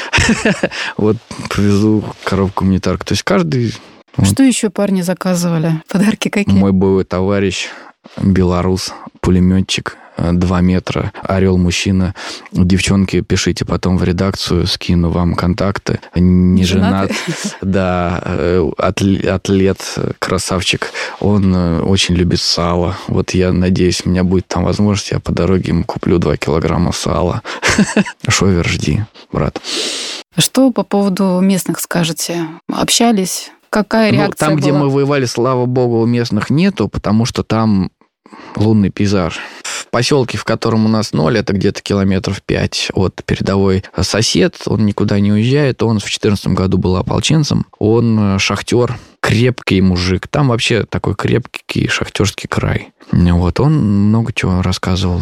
Вот 0.96 1.18
повезу 1.50 2.04
коробку 2.24 2.64
гуманитарку. 2.64 3.04
То 3.04 3.14
есть 3.14 3.24
каждый... 3.24 3.74
Что 4.22 4.44
еще 4.44 4.70
парни 4.70 5.02
заказывали? 5.02 5.82
Подарки 5.90 6.30
какие? 6.30 6.56
Мой 6.56 6.72
боевой 6.72 7.04
товарищ, 7.04 7.68
белорус, 8.22 8.94
пулеметчик, 9.24 9.98
2 10.18 10.62
метра, 10.62 11.12
орел 11.24 11.58
мужчина. 11.58 12.14
Девчонки, 12.52 13.22
пишите 13.22 13.66
потом 13.66 13.98
в 13.98 14.04
редакцию, 14.04 14.68
скину 14.68 15.10
вам 15.10 15.34
контакты. 15.34 16.00
Не 16.14 16.64
женат, 16.66 17.12
да, 17.62 18.22
э, 18.26 18.70
атлет, 18.78 19.98
красавчик. 20.20 20.90
Он 21.20 21.56
э, 21.56 21.80
очень 21.82 22.16
любит 22.16 22.42
сало. 22.42 22.98
Вот 23.08 23.32
я 23.32 23.54
надеюсь, 23.54 24.04
у 24.06 24.10
меня 24.10 24.24
будет 24.26 24.48
там 24.48 24.66
возможность, 24.66 25.12
я 25.12 25.20
по 25.20 25.32
дороге 25.32 25.70
ему 25.70 25.86
куплю 25.86 26.20
2 26.20 26.38
килограмма 26.38 26.92
сала. 26.92 27.42
Шовер, 28.28 28.68
жди, 28.68 29.06
брат. 29.32 29.62
Что 30.38 30.70
по 30.72 30.84
поводу 30.84 31.40
местных 31.40 31.80
скажете? 31.80 32.46
Общались? 32.68 33.52
Какая 33.70 34.12
реакция 34.12 34.50
ну, 34.50 34.50
Там, 34.50 34.50
была? 34.50 34.60
где 34.60 34.72
мы 34.74 34.90
воевали, 34.90 35.26
слава 35.26 35.66
богу, 35.66 36.02
у 36.02 36.06
местных 36.06 36.50
нету, 36.50 36.90
потому 36.90 37.26
что 37.26 37.42
там 37.42 37.90
лунный 38.56 38.90
пейзаж. 38.90 39.40
В 39.64 39.88
поселке, 39.88 40.38
в 40.38 40.44
котором 40.44 40.86
у 40.86 40.90
нас 40.90 41.14
ноль, 41.14 41.38
это 41.38 41.54
где-то 41.54 41.82
километров 41.82 42.42
пять 42.42 42.90
от 42.94 43.24
передовой 43.26 43.84
сосед, 44.02 44.56
он 44.66 44.86
никуда 44.86 45.20
не 45.20 45.32
уезжает, 45.32 45.84
он 45.84 45.98
в 45.98 46.04
2014 46.04 46.48
году 46.48 46.78
был 46.78 46.96
ополченцем, 46.96 47.66
он 47.80 48.36
э, 48.36 48.40
шахтер, 48.40 48.98
крепкий 49.20 49.82
мужик. 49.82 50.28
Там 50.28 50.50
вообще 50.50 50.84
такой 50.84 51.16
крепкий 51.16 51.88
шахтерский 51.88 52.48
край. 52.50 52.92
Вот, 53.12 53.60
он 53.60 53.74
много 54.10 54.34
чего 54.34 54.62
рассказывал. 54.62 55.22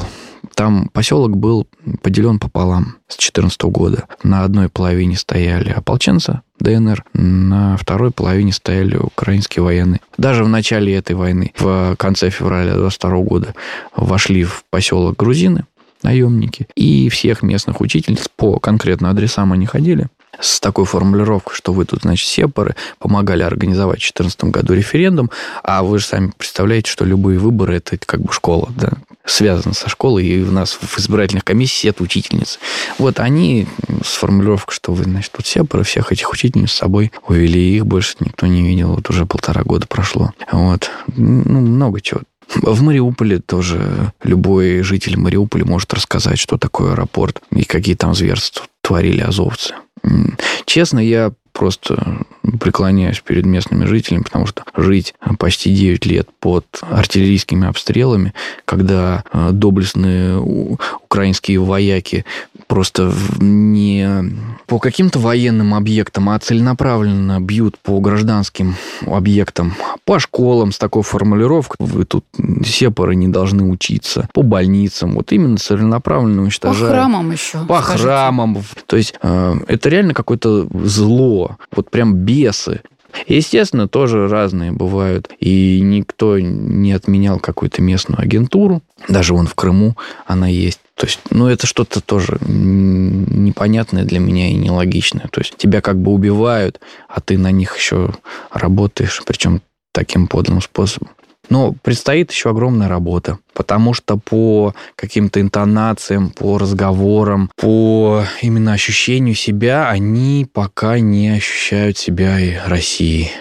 Там 0.56 0.90
поселок 0.94 1.38
был 1.38 1.68
поделен 2.02 2.40
пополам 2.40 2.98
с 3.08 3.16
2014 3.16 3.62
года. 3.64 4.06
На 4.24 4.44
одной 4.44 4.70
половине 4.70 5.16
стояли 5.16 5.70
ополченцы 5.70 6.42
ДНР, 6.60 7.04
на 7.14 7.78
второй 7.78 8.12
половине 8.12 8.52
стояли 8.52 8.96
украинские 8.96 9.64
военные. 9.64 10.02
Даже 10.18 10.44
в 10.44 10.48
начале 10.50 10.96
этой 10.96 11.16
войны, 11.16 11.54
в 11.58 11.96
конце 11.98 12.30
февраля 12.30 12.76
22 12.76 13.18
года, 13.22 13.56
вошли 13.96 14.44
в 14.44 14.64
поселок 14.70 15.18
грузины, 15.18 15.66
наемники, 16.04 16.68
и 16.76 17.10
всех 17.10 17.42
местных 17.42 17.82
учительниц 17.82 18.28
по 18.36 18.60
конкретно 18.60 19.10
адресам 19.10 19.54
они 19.54 19.66
ходили, 19.66 20.08
с 20.40 20.60
такой 20.60 20.86
формулировкой, 20.86 21.56
что 21.56 21.74
вы 21.74 21.86
тут, 21.86 22.02
значит, 22.02 22.28
сепары, 22.28 22.76
помогали 23.00 23.44
организовать 23.44 24.00
в 24.00 24.14
2014 24.14 24.44
году 24.46 24.74
референдум, 24.74 25.30
а 25.64 25.84
вы 25.84 26.00
же 26.00 26.06
сами 26.06 26.32
представляете, 26.38 26.90
что 26.90 27.06
любые 27.06 27.40
выборы– 27.40 27.76
это 27.78 27.98
как 27.98 28.22
бы 28.22 28.32
школа, 28.32 28.70
да, 28.76 28.92
связано 29.26 29.74
со 29.74 29.90
школой, 29.90 30.26
и 30.26 30.42
у 30.42 30.52
нас 30.52 30.72
в 30.74 31.00
избирательных 31.00 31.44
комиссиях 31.44 31.96
это 31.96 32.04
учительницы. 32.04 32.60
Вот 32.98 33.20
они 33.20 33.68
с 34.04 34.14
формулировкой, 34.14 34.74
что 34.74 34.94
вы, 34.94 35.04
значит, 35.04 35.32
тут 35.32 35.46
сепары, 35.46 35.84
всех 35.84 36.12
этих 36.12 36.32
учительниц 36.32 36.72
с 36.72 36.76
собой 36.76 37.12
увели, 37.28 37.76
их 37.76 37.86
больше 37.86 38.16
никто 38.20 38.48
не 38.48 38.62
видел, 38.62 38.96
вот 38.96 39.10
уже 39.10 39.26
полтора 39.26 39.64
года 39.64 39.88
прошло. 39.88 40.32
Вот. 40.52 40.90
Ну, 41.16 41.60
много 41.60 42.02
чего. 42.02 42.22
В 42.56 42.82
Мариуполе 42.82 43.40
тоже 43.40 44.12
любой 44.24 44.82
житель 44.82 45.18
Мариуполя 45.18 45.64
может 45.64 45.94
рассказать, 45.94 46.38
что 46.38 46.58
такое 46.58 46.92
аэропорт 46.92 47.42
и 47.52 47.64
какие 47.64 47.96
там 47.96 48.14
зверства 48.14 48.66
творили 48.92 49.22
азовцы. 49.22 49.74
Честно, 50.66 51.00
я 51.00 51.32
просто 51.54 52.26
преклоняюсь 52.60 53.20
перед 53.20 53.46
местными 53.46 53.86
жителями, 53.86 54.24
потому 54.24 54.46
что 54.48 54.64
жить 54.76 55.14
почти 55.38 55.74
9 55.74 56.06
лет 56.06 56.30
под 56.40 56.66
артиллерийскими 56.82 57.68
обстрелами, 57.68 58.34
когда 58.66 59.24
э, 59.32 59.50
доблестные 59.52 60.40
украинские 60.40 61.60
вояки 61.60 62.26
просто 62.68 63.14
не 63.40 64.08
по 64.66 64.80
каким-то 64.80 65.20
военным 65.20 65.74
объектам, 65.74 66.30
а 66.30 66.40
целенаправленно 66.40 67.42
бьют 67.42 67.78
по 67.78 68.00
гражданским 68.00 68.76
объектам, 69.06 69.74
по 70.06 70.20
школам 70.20 70.72
с 70.72 70.78
такой 70.78 71.04
формулировкой, 71.04 71.86
вы 71.86 72.06
тут 72.06 72.26
сепары 72.66 73.16
не 73.16 73.28
должны 73.28 73.70
учиться, 73.70 74.30
по 74.34 74.42
больницам, 74.42 75.16
вот 75.16 75.32
именно 75.32 75.58
целенаправленно 75.58 76.44
уничтожают. 76.44 76.88
По 76.88 76.94
храмам 76.94 77.32
еще. 77.32 77.66
По 77.66 77.82
скажите. 77.82 78.04
храмам. 78.04 78.58
То 78.86 78.96
есть 78.96 79.14
э, 79.22 79.56
это 79.68 79.90
реально 79.90 80.14
какое-то 80.14 80.68
зло, 80.86 81.58
вот 81.76 81.92
прям 81.92 82.16
бесы. 82.32 82.82
Естественно, 83.28 83.88
тоже 83.88 84.28
разные 84.28 84.72
бывают. 84.72 85.30
И 85.40 85.82
никто 85.82 86.40
не 86.40 86.94
отменял 86.94 87.40
какую-то 87.40 87.82
местную 87.82 88.22
агентуру. 88.22 88.82
Даже 89.10 89.34
вон 89.34 89.48
в 89.48 89.56
Крыму 89.56 89.98
она 90.26 90.48
есть. 90.48 90.80
То 90.96 91.08
есть, 91.08 91.20
ну, 91.30 91.48
это 91.48 91.68
что-то 91.68 92.00
тоже 92.00 92.38
непонятное 92.48 94.06
для 94.06 94.20
меня 94.20 94.50
и 94.50 94.56
нелогичное. 94.56 95.28
То 95.32 95.42
есть, 95.42 95.58
тебя 95.58 95.82
как 95.82 95.98
бы 95.98 96.12
убивают, 96.12 96.80
а 97.08 97.20
ты 97.22 97.38
на 97.38 97.52
них 97.52 97.76
еще 97.76 98.14
работаешь, 98.52 99.22
причем 99.26 99.62
таким 99.92 100.28
подлым 100.28 100.62
способом. 100.62 101.10
Но 101.52 101.76
предстоит 101.84 102.32
еще 102.32 102.52
огромная 102.52 102.88
работа, 102.88 103.38
потому 103.54 103.94
что 103.94 104.16
по 104.16 104.74
каким-то 104.96 105.42
интонациям, 105.42 106.30
по 106.30 106.58
разговорам, 106.58 107.52
по 107.58 108.24
именно 108.42 108.72
ощущению 108.72 109.36
себя, 109.36 109.90
они 109.90 110.48
пока 110.52 110.98
не 111.00 111.28
ощущают 111.28 111.98
себя 111.98 112.40
и 112.40 112.56
Россией. 112.66 113.32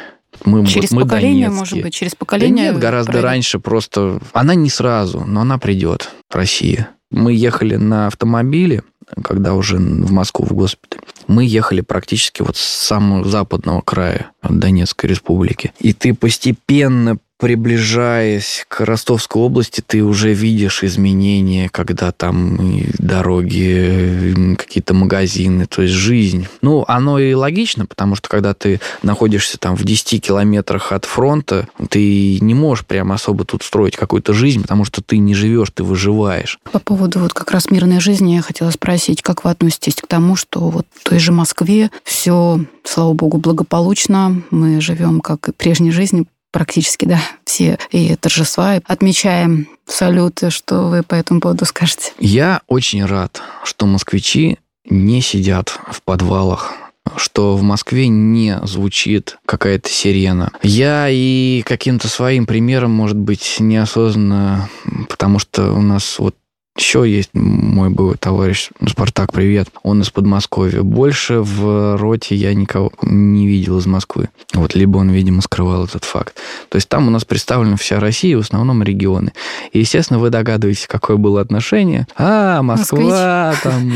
Мы, 0.44 0.66
через 0.66 0.90
мы 0.90 1.03
поколение, 1.03 1.46
Донецкие. 1.46 1.59
может 1.59 1.83
быть, 1.83 1.94
через 1.94 2.16
поколение? 2.16 2.66
Да 2.66 2.73
нет, 2.73 2.81
гораздо 2.81 3.12
пройдет. 3.12 3.31
раньше 3.31 3.59
просто... 3.61 4.20
Она 4.33 4.57
не 4.57 4.70
сразу, 4.70 5.23
но 5.25 5.42
она 5.42 5.59
придет, 5.59 6.11
Россия. 6.33 6.90
Мы 7.12 7.35
ехали 7.35 7.77
на 7.77 8.09
автомобиле, 8.09 8.83
когда 9.23 9.55
уже 9.55 9.77
в 9.77 10.11
Москву 10.11 10.44
в 10.46 10.53
госпиталь. 10.53 11.01
Мы 11.29 11.44
ехали 11.44 11.81
практически 11.81 12.42
вот 12.42 12.57
с 12.57 12.61
самого 12.61 13.25
западного 13.29 13.83
края 13.83 14.33
Донецкой 14.42 15.11
республики. 15.11 15.73
И 15.79 15.92
ты 15.92 16.12
постепенно 16.12 17.18
приближаясь 17.40 18.66
к 18.68 18.81
Ростовской 18.85 19.42
области, 19.42 19.83
ты 19.85 20.05
уже 20.05 20.35
видишь 20.35 20.85
изменения, 20.85 21.68
когда 21.70 22.12
там 22.12 22.59
дороги, 22.98 24.55
какие-то 24.57 24.92
магазины, 24.94 25.66
то 25.66 25.83
есть 25.83 25.94
жизнь. 25.94 26.46
Ну, 26.61 26.85
оно 26.87 27.18
и 27.18 27.33
логично, 27.33 27.87
потому 27.87 28.14
что 28.14 28.29
когда 28.29 28.53
ты 28.53 28.81
находишься 29.03 29.59
там 29.59 29.74
в 29.74 29.85
10 29.85 30.22
километрах 30.22 30.92
от 30.92 31.07
фронта, 31.07 31.66
ты 31.88 32.38
не 32.40 32.55
можешь 32.55 32.85
прям 32.85 33.11
особо 33.11 33.44
тут 33.44 33.62
строить 33.62 33.96
какую-то 33.96 34.35
жизнь, 34.35 34.62
потому 34.62 34.85
что 34.85 35.03
ты 35.03 35.16
не 35.16 35.35
живешь, 35.35 35.70
ты 35.72 35.83
выживаешь. 35.83 36.59
По 36.70 36.79
поводу 36.79 37.20
вот 37.20 37.33
как 37.33 37.50
раз 37.50 37.70
мирной 37.70 38.00
жизни 38.00 38.35
я 38.35 38.42
хотела 38.42 38.70
спросить, 38.70 39.22
как 39.22 39.44
вы 39.44 39.50
относитесь 39.50 39.94
к 39.94 40.07
тому, 40.07 40.37
что 40.37 40.68
вот 40.68 40.87
в 40.94 41.09
той 41.09 41.18
же 41.18 41.33
Москве 41.33 41.90
все, 42.05 42.61
слава 42.85 43.14
богу, 43.14 43.38
благополучно, 43.38 44.42
мы 44.50 44.81
живем 44.83 45.20
как 45.20 45.48
и 45.48 45.53
прежней 45.53 45.90
жизни, 45.90 46.26
практически, 46.51 47.05
да, 47.05 47.21
все 47.45 47.79
и 47.91 48.17
торжества 48.17 48.81
отмечаем, 48.87 49.69
салюты. 49.87 50.51
Что 50.51 50.89
вы 50.89 51.03
по 51.03 51.15
этому 51.15 51.41
поводу 51.41 51.65
скажете? 51.65 52.13
Я 52.19 52.63
очень 52.67 53.05
рад, 53.05 53.43
что 53.65 53.87
москвичи 53.87 54.59
не 54.85 55.21
сидят 55.21 55.79
в 55.91 56.03
подвалах 56.03 56.75
что 57.17 57.57
в 57.57 57.63
Москве 57.63 58.09
не 58.09 58.61
звучит 58.65 59.39
какая-то 59.47 59.89
сирена. 59.89 60.53
Я 60.63 61.09
и 61.09 61.63
каким-то 61.63 62.09
своим 62.09 62.47
примером, 62.47 62.93
может 62.93 63.17
быть, 63.17 63.57
неосознанно, 63.59 64.69
потому 65.09 65.39
что 65.39 65.73
у 65.73 65.81
нас 65.81 66.19
вот 66.19 66.37
еще 66.81 67.09
есть 67.09 67.31
мой 67.35 67.90
был 67.90 68.14
товарищ 68.14 68.71
Спартак, 68.88 69.33
привет. 69.33 69.69
Он 69.83 70.01
из 70.01 70.11
Подмосковья. 70.11 70.83
Больше 70.83 71.40
в 71.40 71.97
роте 71.99 72.35
я 72.35 72.55
никого 72.55 72.90
не 73.03 73.47
видел 73.47 73.79
из 73.79 73.87
Москвы. 73.87 74.31
Вот, 74.55 74.75
либо 74.75 74.97
он, 74.97 75.11
видимо, 75.11 75.43
скрывал 75.43 75.85
этот 75.85 76.05
факт. 76.05 76.37
То 76.71 76.77
есть 76.77 76.88
там 76.88 77.07
у 77.07 77.11
нас 77.11 77.25
представлена 77.25 77.77
вся 77.77 78.01
Россия, 78.01 78.37
в 78.37 78.40
основном 78.40 78.83
регионы. 78.83 79.33
И, 79.73 79.81
естественно, 79.81 80.19
вы 80.19 80.31
догадываетесь, 80.31 80.87
какое 80.87 81.16
было 81.19 81.43
отношение. 81.43 82.07
А, 82.16 82.62
Москва, 82.62 83.51
Москвич. 83.51 83.62
там... 83.62 83.93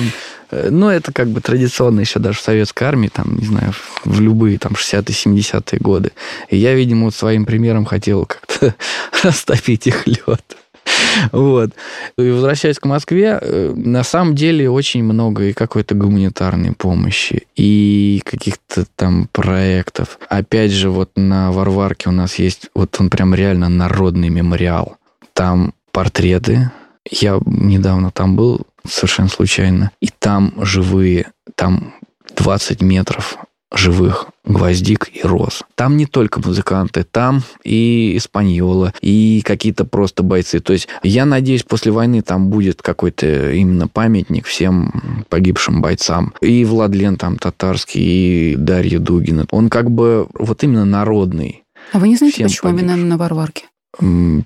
Э, 0.50 0.68
ну, 0.70 0.90
это 0.90 1.10
как 1.10 1.28
бы 1.28 1.40
традиционно 1.40 2.00
еще 2.00 2.18
даже 2.18 2.38
в 2.38 2.42
советской 2.42 2.84
армии, 2.84 3.08
там, 3.08 3.36
не 3.36 3.46
знаю, 3.46 3.72
в 4.04 4.20
любые 4.20 4.58
там 4.58 4.72
60-70-е 4.72 5.78
годы. 5.80 6.12
И 6.50 6.58
я, 6.58 6.74
видимо, 6.74 7.06
вот 7.06 7.14
своим 7.14 7.46
примером 7.46 7.86
хотел 7.86 8.26
как-то 8.26 8.74
растопить 9.22 9.86
их 9.86 10.06
лед. 10.06 10.56
Вот. 11.32 11.70
И 12.18 12.30
возвращаясь 12.30 12.78
к 12.78 12.84
Москве, 12.86 13.38
э, 13.40 13.72
на 13.74 14.02
самом 14.02 14.34
деле 14.34 14.68
очень 14.70 15.02
много 15.04 15.44
и 15.44 15.52
какой-то 15.52 15.94
гуманитарной 15.94 16.72
помощи, 16.72 17.46
и 17.56 18.20
каких-то 18.24 18.84
там 18.96 19.28
проектов. 19.32 20.18
Опять 20.28 20.72
же, 20.72 20.90
вот 20.90 21.10
на 21.16 21.52
Варварке 21.52 22.08
у 22.08 22.12
нас 22.12 22.38
есть, 22.38 22.70
вот 22.74 22.96
он 22.98 23.10
прям 23.10 23.34
реально 23.34 23.68
народный 23.68 24.28
мемориал. 24.28 24.96
Там 25.32 25.74
портреты. 25.92 26.70
Я 27.10 27.38
недавно 27.44 28.10
там 28.10 28.36
был, 28.36 28.66
совершенно 28.86 29.28
случайно. 29.28 29.90
И 30.00 30.08
там 30.18 30.54
живые, 30.58 31.32
там 31.54 31.94
20 32.36 32.82
метров 32.82 33.38
живых 33.78 34.26
гвоздик 34.44 35.08
и 35.12 35.22
роз. 35.22 35.62
Там 35.74 35.96
не 35.96 36.06
только 36.06 36.40
музыканты, 36.40 37.04
там 37.04 37.42
и 37.64 38.16
испаньола, 38.16 38.92
и 39.00 39.42
какие-то 39.44 39.84
просто 39.84 40.22
бойцы. 40.22 40.60
То 40.60 40.72
есть 40.72 40.88
я 41.02 41.24
надеюсь, 41.24 41.62
после 41.62 41.92
войны 41.92 42.22
там 42.22 42.48
будет 42.48 42.82
какой-то 42.82 43.52
именно 43.52 43.88
памятник 43.88 44.46
всем 44.46 45.24
погибшим 45.28 45.80
бойцам. 45.80 46.34
И 46.40 46.64
Владлен 46.64 47.16
там 47.16 47.38
татарский, 47.38 48.52
и 48.52 48.56
Дарья 48.56 48.98
Дугина. 48.98 49.46
Он 49.50 49.70
как 49.70 49.90
бы 49.90 50.28
вот 50.34 50.62
именно 50.62 50.84
народный. 50.84 51.64
А 51.92 51.98
вы 51.98 52.08
не 52.08 52.16
знаете, 52.16 52.44
почему 52.44 52.70
погибшим. 52.70 52.96
именно 52.96 53.06
на 53.06 53.16
Варварке? 53.16 53.64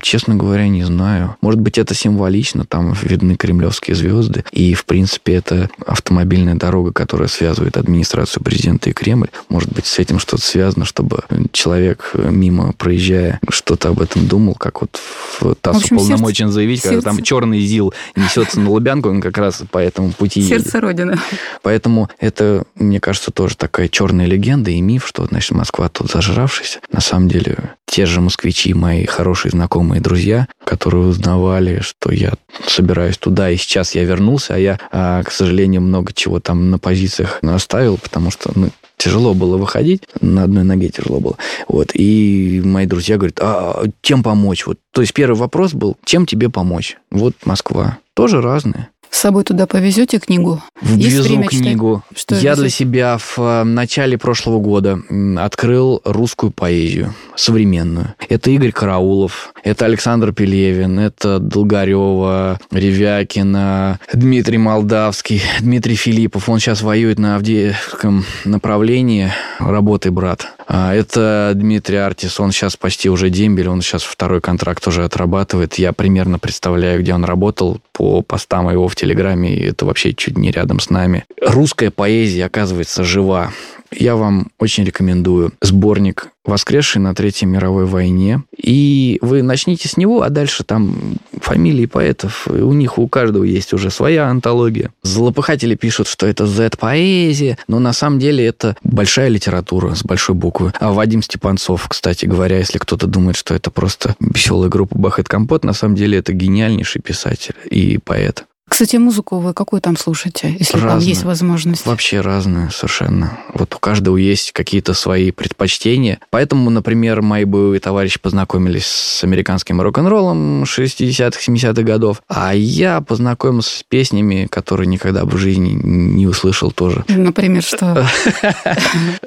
Честно 0.01 0.35
говоря, 0.35 0.67
не 0.67 0.83
знаю. 0.83 1.35
Может 1.41 1.59
быть, 1.59 1.77
это 1.77 1.93
символично, 1.93 2.65
там 2.65 2.93
видны 3.01 3.35
кремлевские 3.35 3.95
звезды, 3.95 4.43
и, 4.51 4.73
в 4.73 4.85
принципе, 4.85 5.35
это 5.35 5.69
автомобильная 5.85 6.55
дорога, 6.55 6.91
которая 6.91 7.27
связывает 7.27 7.77
администрацию 7.77 8.43
президента 8.43 8.89
и 8.89 8.93
Кремль. 8.93 9.29
Может 9.49 9.71
быть, 9.71 9.85
с 9.85 9.99
этим 9.99 10.19
что-то 10.19 10.43
связано, 10.43 10.85
чтобы 10.85 11.23
человек, 11.51 12.11
мимо 12.13 12.73
проезжая, 12.73 13.39
что-то 13.49 13.89
об 13.89 14.01
этом 14.01 14.27
думал, 14.27 14.55
как 14.55 14.81
вот 14.81 14.99
в 15.39 15.55
ТАССу 15.55 15.87
в 15.87 15.89
полномочен 15.97 16.45
сердце, 16.45 16.53
заявить, 16.53 16.81
когда 16.81 17.01
сердце. 17.01 17.05
там 17.15 17.23
черный 17.23 17.59
ЗИЛ 17.59 17.93
несется 18.15 18.59
на 18.59 18.69
Лубянку, 18.69 19.09
он 19.09 19.21
как 19.21 19.37
раз 19.37 19.63
по 19.71 19.77
этому 19.77 20.11
пути 20.11 20.41
Сердце 20.41 20.77
едет. 20.77 20.81
Родины. 20.81 21.17
Поэтому 21.61 22.09
это, 22.19 22.63
мне 22.75 22.99
кажется, 22.99 23.31
тоже 23.31 23.55
такая 23.55 23.87
черная 23.87 24.25
легенда 24.25 24.71
и 24.71 24.81
миф, 24.81 25.07
что, 25.07 25.25
значит, 25.25 25.51
Москва 25.51 25.89
тут 25.89 26.11
зажравшаяся. 26.11 26.79
На 26.91 27.01
самом 27.01 27.27
деле, 27.27 27.75
те 27.85 28.05
же 28.05 28.21
москвичи, 28.21 28.73
мои 28.73 29.05
хорошие 29.05 29.38
знакомые 29.47 30.01
друзья, 30.01 30.47
которые 30.65 31.05
узнавали, 31.05 31.79
что 31.79 32.11
я 32.11 32.33
собираюсь 32.67 33.17
туда, 33.17 33.49
и 33.49 33.55
сейчас 33.55 33.95
я 33.95 34.03
вернулся, 34.03 34.55
а 34.55 34.57
я, 34.57 34.77
а, 34.91 35.23
к 35.23 35.31
сожалению, 35.31 35.81
много 35.81 36.11
чего 36.11 36.41
там 36.41 36.69
на 36.69 36.79
позициях 36.79 37.39
оставил, 37.41 37.97
потому 37.97 38.31
что 38.31 38.51
ну, 38.53 38.69
тяжело 38.97 39.33
было 39.33 39.57
выходить, 39.57 40.03
на 40.19 40.43
одной 40.43 40.63
ноге 40.63 40.89
тяжело 40.89 41.19
было. 41.19 41.37
Вот. 41.67 41.91
И 41.93 42.61
мои 42.63 42.85
друзья 42.85 43.15
говорят, 43.15 43.39
а 43.41 43.85
чем 44.01 44.21
помочь? 44.21 44.65
Вот. 44.67 44.77
То 44.91 45.01
есть 45.01 45.13
первый 45.13 45.37
вопрос 45.37 45.73
был, 45.73 45.97
чем 46.03 46.25
тебе 46.25 46.49
помочь? 46.49 46.97
Вот 47.09 47.33
Москва. 47.45 47.97
Тоже 48.13 48.41
разные. 48.41 48.89
С 49.09 49.19
собой 49.19 49.43
туда 49.43 49.65
повезете 49.65 50.19
книгу? 50.19 50.61
Ввезу 50.81 51.41
книгу. 51.43 52.03
Что 52.15 52.35
Я 52.35 52.55
для 52.55 52.69
себя 52.69 53.17
в 53.17 53.39
э, 53.39 53.63
начале 53.63 54.17
прошлого 54.17 54.59
года 54.59 54.99
открыл 55.37 56.01
русскую 56.05 56.51
поэзию, 56.51 57.13
современную. 57.35 58.13
Это 58.29 58.51
Игорь 58.51 58.71
Караулов, 58.71 59.53
это 59.63 59.85
Александр 59.85 60.33
Пелевин, 60.33 60.99
это 60.99 61.39
Долгарева, 61.39 62.59
Ревякина, 62.71 63.99
Дмитрий 64.13 64.57
Молдавский, 64.57 65.41
Дмитрий 65.59 65.95
Филиппов. 65.95 66.49
Он 66.49 66.59
сейчас 66.59 66.81
воюет 66.81 67.19
на 67.19 67.35
Авдеевском 67.35 68.25
направлении. 68.45 69.31
Работай, 69.59 70.11
брат. 70.11 70.47
А, 70.67 70.93
это 70.93 71.53
Дмитрий 71.55 71.97
Артис, 71.97 72.39
он 72.39 72.51
сейчас 72.51 72.77
почти 72.77 73.09
уже 73.09 73.29
дембель, 73.29 73.69
он 73.69 73.81
сейчас 73.81 74.03
второй 74.03 74.41
контракт 74.41 74.87
уже 74.87 75.03
отрабатывает. 75.03 75.75
Я 75.75 75.93
примерно 75.93 76.37
представляю, 76.39 77.01
где 77.01 77.13
он 77.13 77.25
работал 77.25 77.79
по 77.91 78.21
постам 78.21 78.69
его 78.69 78.87
в 78.87 78.95
Телеграме, 78.95 79.53
и 79.53 79.65
это 79.65 79.85
вообще 79.85 80.13
чуть 80.13 80.37
не 80.37 80.51
рядом 80.51 80.79
с 80.79 80.89
нами. 80.89 81.25
Русская 81.41 81.91
поэзия, 81.91 82.45
оказывается, 82.45 83.03
жива. 83.03 83.51
Я 83.91 84.15
вам 84.15 84.51
очень 84.59 84.83
рекомендую 84.83 85.53
сборник 85.61 86.27
«Воскресший 86.49 87.01
на 87.01 87.13
Третьей 87.13 87.47
мировой 87.47 87.85
войне». 87.85 88.43
И 88.57 89.17
вы 89.21 89.41
начните 89.41 89.87
с 89.87 89.97
него, 89.97 90.21
а 90.21 90.29
дальше 90.29 90.63
там 90.63 91.17
фамилии 91.39 91.85
поэтов. 91.85 92.47
У 92.47 92.73
них 92.73 92.97
у 92.97 93.07
каждого 93.07 93.43
есть 93.43 93.73
уже 93.73 93.89
своя 93.89 94.27
антология. 94.27 94.91
Злопыхатели 95.03 95.75
пишут, 95.75 96.07
что 96.07 96.27
это 96.27 96.45
Z-поэзия, 96.45 97.57
но 97.67 97.79
на 97.79 97.93
самом 97.93 98.19
деле 98.19 98.45
это 98.45 98.75
большая 98.83 99.29
литература 99.29 99.95
с 99.95 100.03
большой 100.03 100.35
буквы. 100.35 100.73
А 100.79 100.91
Вадим 100.91 101.21
Степанцов, 101.21 101.87
кстати 101.87 102.25
говоря, 102.25 102.57
если 102.57 102.77
кто-то 102.77 103.07
думает, 103.07 103.37
что 103.37 103.53
это 103.53 103.71
просто 103.71 104.15
веселая 104.19 104.69
группа 104.69 104.97
Бахет 104.97 105.27
Компот, 105.29 105.63
на 105.63 105.73
самом 105.73 105.95
деле 105.95 106.17
это 106.17 106.33
гениальнейший 106.33 107.01
писатель 107.01 107.55
и 107.69 107.97
поэт. 107.97 108.45
Кстати, 108.69 108.95
музыку 108.97 109.39
вы 109.39 109.53
какую 109.53 109.81
там 109.81 109.97
слушаете, 109.97 110.55
если 110.57 110.73
разную. 110.73 110.91
там 110.91 110.99
есть 110.99 111.23
возможность? 111.23 111.85
Вообще 111.85 112.21
разную 112.21 112.71
совершенно. 112.71 113.37
Вот 113.53 113.75
у 113.75 113.79
каждого 113.79 114.15
есть 114.17 114.51
какие-то 114.51 114.93
свои 114.93 115.31
предпочтения. 115.31 116.19
Поэтому, 116.29 116.69
например, 116.69 117.21
мои 117.21 117.45
боевые 117.45 117.79
товарищи 117.79 118.19
познакомились 118.19 118.85
с 118.85 119.23
американским 119.23 119.81
рок-н-роллом 119.81 120.63
60-х, 120.63 121.39
70-х 121.45 121.81
годов, 121.81 122.21
а 122.27 122.53
я 122.55 123.01
познакомился 123.01 123.79
с 123.79 123.83
песнями, 123.83 124.47
которые 124.49 124.87
никогда 124.87 125.25
бы 125.25 125.31
в 125.31 125.37
жизни 125.37 125.71
не 125.71 126.27
услышал 126.27 126.71
тоже. 126.71 127.03
Например, 127.07 127.63
что? 127.63 128.07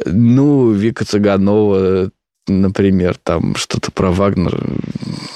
Ну, 0.06 0.70
Вика 0.72 1.04
Цыганова, 1.04 2.10
например, 2.48 3.16
там 3.22 3.56
что-то 3.56 3.90
про 3.90 4.10
Вагнер, 4.10 4.60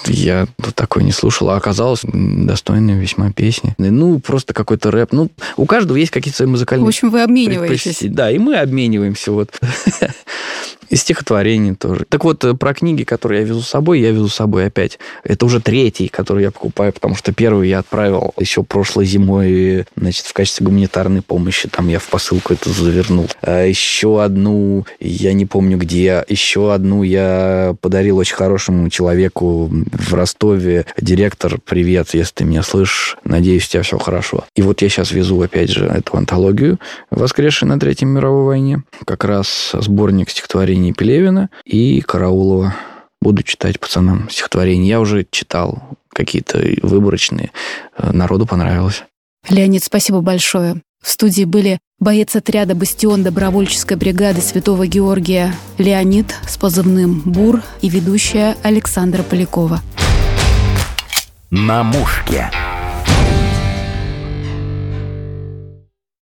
я 0.07 0.47
такое 0.75 1.05
не 1.05 1.13
слушал, 1.13 1.51
а 1.51 1.57
оказалось 1.57 2.03
достойная 2.05 2.99
весьма 2.99 3.33
песня. 3.33 3.75
Ну, 3.79 4.19
просто 4.19 4.55
какой-то 4.55 4.91
рэп. 4.91 5.13
Ну, 5.13 5.31
у 5.57 5.67
каждого 5.67 5.97
есть 5.97 6.11
какие-то 6.11 6.39
свои 6.39 6.49
музыкальные... 6.49 6.85
В 6.85 6.89
общем, 6.89 7.11
вы 7.11 7.23
обмениваетесь. 7.23 8.03
Да, 8.03 8.31
и 8.31 8.39
мы 8.39 8.57
обмениваемся 8.57 9.33
вот. 9.33 9.51
И 10.89 10.97
стихотворение 10.97 11.75
тоже. 11.75 12.05
Так 12.09 12.25
вот, 12.25 12.45
э, 12.45 12.55
про 12.55 12.75
книги, 12.75 13.03
которые 13.03 13.41
я 13.41 13.47
везу 13.47 13.61
с 13.61 13.69
собой, 13.69 14.01
я 14.01 14.11
везу 14.11 14.29
с 14.29 14.35
собой 14.35 14.67
опять. 14.67 14.99
Это 15.25 15.45
уже 15.47 15.61
третий, 15.61 16.09
который 16.09 16.45
я 16.45 16.51
покупаю, 16.51 16.93
потому 16.93 17.17
что 17.17 17.33
первый 17.33 17.69
я 17.69 17.81
отправил 17.81 18.33
еще 18.39 18.63
прошлой 18.63 19.05
зимой, 19.05 19.85
значит, 19.97 20.27
в 20.27 20.33
качестве 20.33 20.67
гуманитарной 20.67 21.23
помощи. 21.23 21.69
Там 21.69 21.89
я 21.89 21.99
в 21.99 22.07
посылку 22.09 22.53
это 22.53 22.71
завернул. 22.71 23.29
А 23.43 23.65
еще 23.65 24.23
одну, 24.23 24.87
я 25.01 25.33
не 25.33 25.47
помню 25.47 25.77
где, 25.77 26.25
еще 26.29 26.73
одну 26.73 26.96
я 27.03 27.77
подарил 27.81 28.19
очень 28.19 28.37
хорошему 28.37 28.89
человеку 28.91 29.71
в 29.71 30.15
Ростове 30.15 30.87
директор, 31.01 31.59
привет, 31.65 32.15
если 32.15 32.35
ты 32.35 32.45
меня 32.45 32.63
слышишь, 32.63 33.17
надеюсь, 33.25 33.67
у 33.67 33.71
тебя 33.71 33.83
все 33.83 33.99
хорошо. 33.99 34.45
И 34.55 34.63
вот 34.63 34.83
я 34.83 34.89
сейчас 34.89 35.11
везу, 35.13 35.41
опять 35.41 35.71
же, 35.71 35.87
эту 35.87 36.17
антологию 36.17 36.79
«Воскресший 37.11 37.69
на 37.69 37.79
Третьей 37.79 38.09
мировой 38.09 38.45
войне», 38.45 38.83
как 39.05 39.25
раз 39.25 39.73
сборник 39.73 40.31
стихотворений 40.31 40.93
Пелевина 40.93 41.51
и 41.65 42.01
Караулова. 42.01 42.75
Буду 43.21 43.43
читать 43.43 43.81
пацанам 43.81 44.29
стихотворения. 44.31 44.89
Я 44.89 45.01
уже 45.01 45.27
читал 45.31 45.83
какие-то 46.13 46.63
выборочные. 46.83 47.51
Народу 47.99 48.47
понравилось. 48.47 49.05
Леонид, 49.49 49.83
спасибо 49.85 50.21
большое. 50.21 50.83
В 51.07 51.11
студии 51.13 51.45
были 51.45 51.79
боец 52.01 52.35
отряда 52.35 52.75
«Бастион» 52.75 53.23
добровольческой 53.23 53.97
бригады 53.97 54.41
Святого 54.41 54.89
Георгия 54.89 55.55
Леонид 55.79 56.35
с 56.49 56.57
позывным 56.57 57.21
«Бур» 57.21 57.63
и 57.81 57.89
ведущая 57.89 58.57
Александра 58.65 59.23
Полякова. 59.23 59.83
На 61.51 61.85
мушке. 61.85 62.51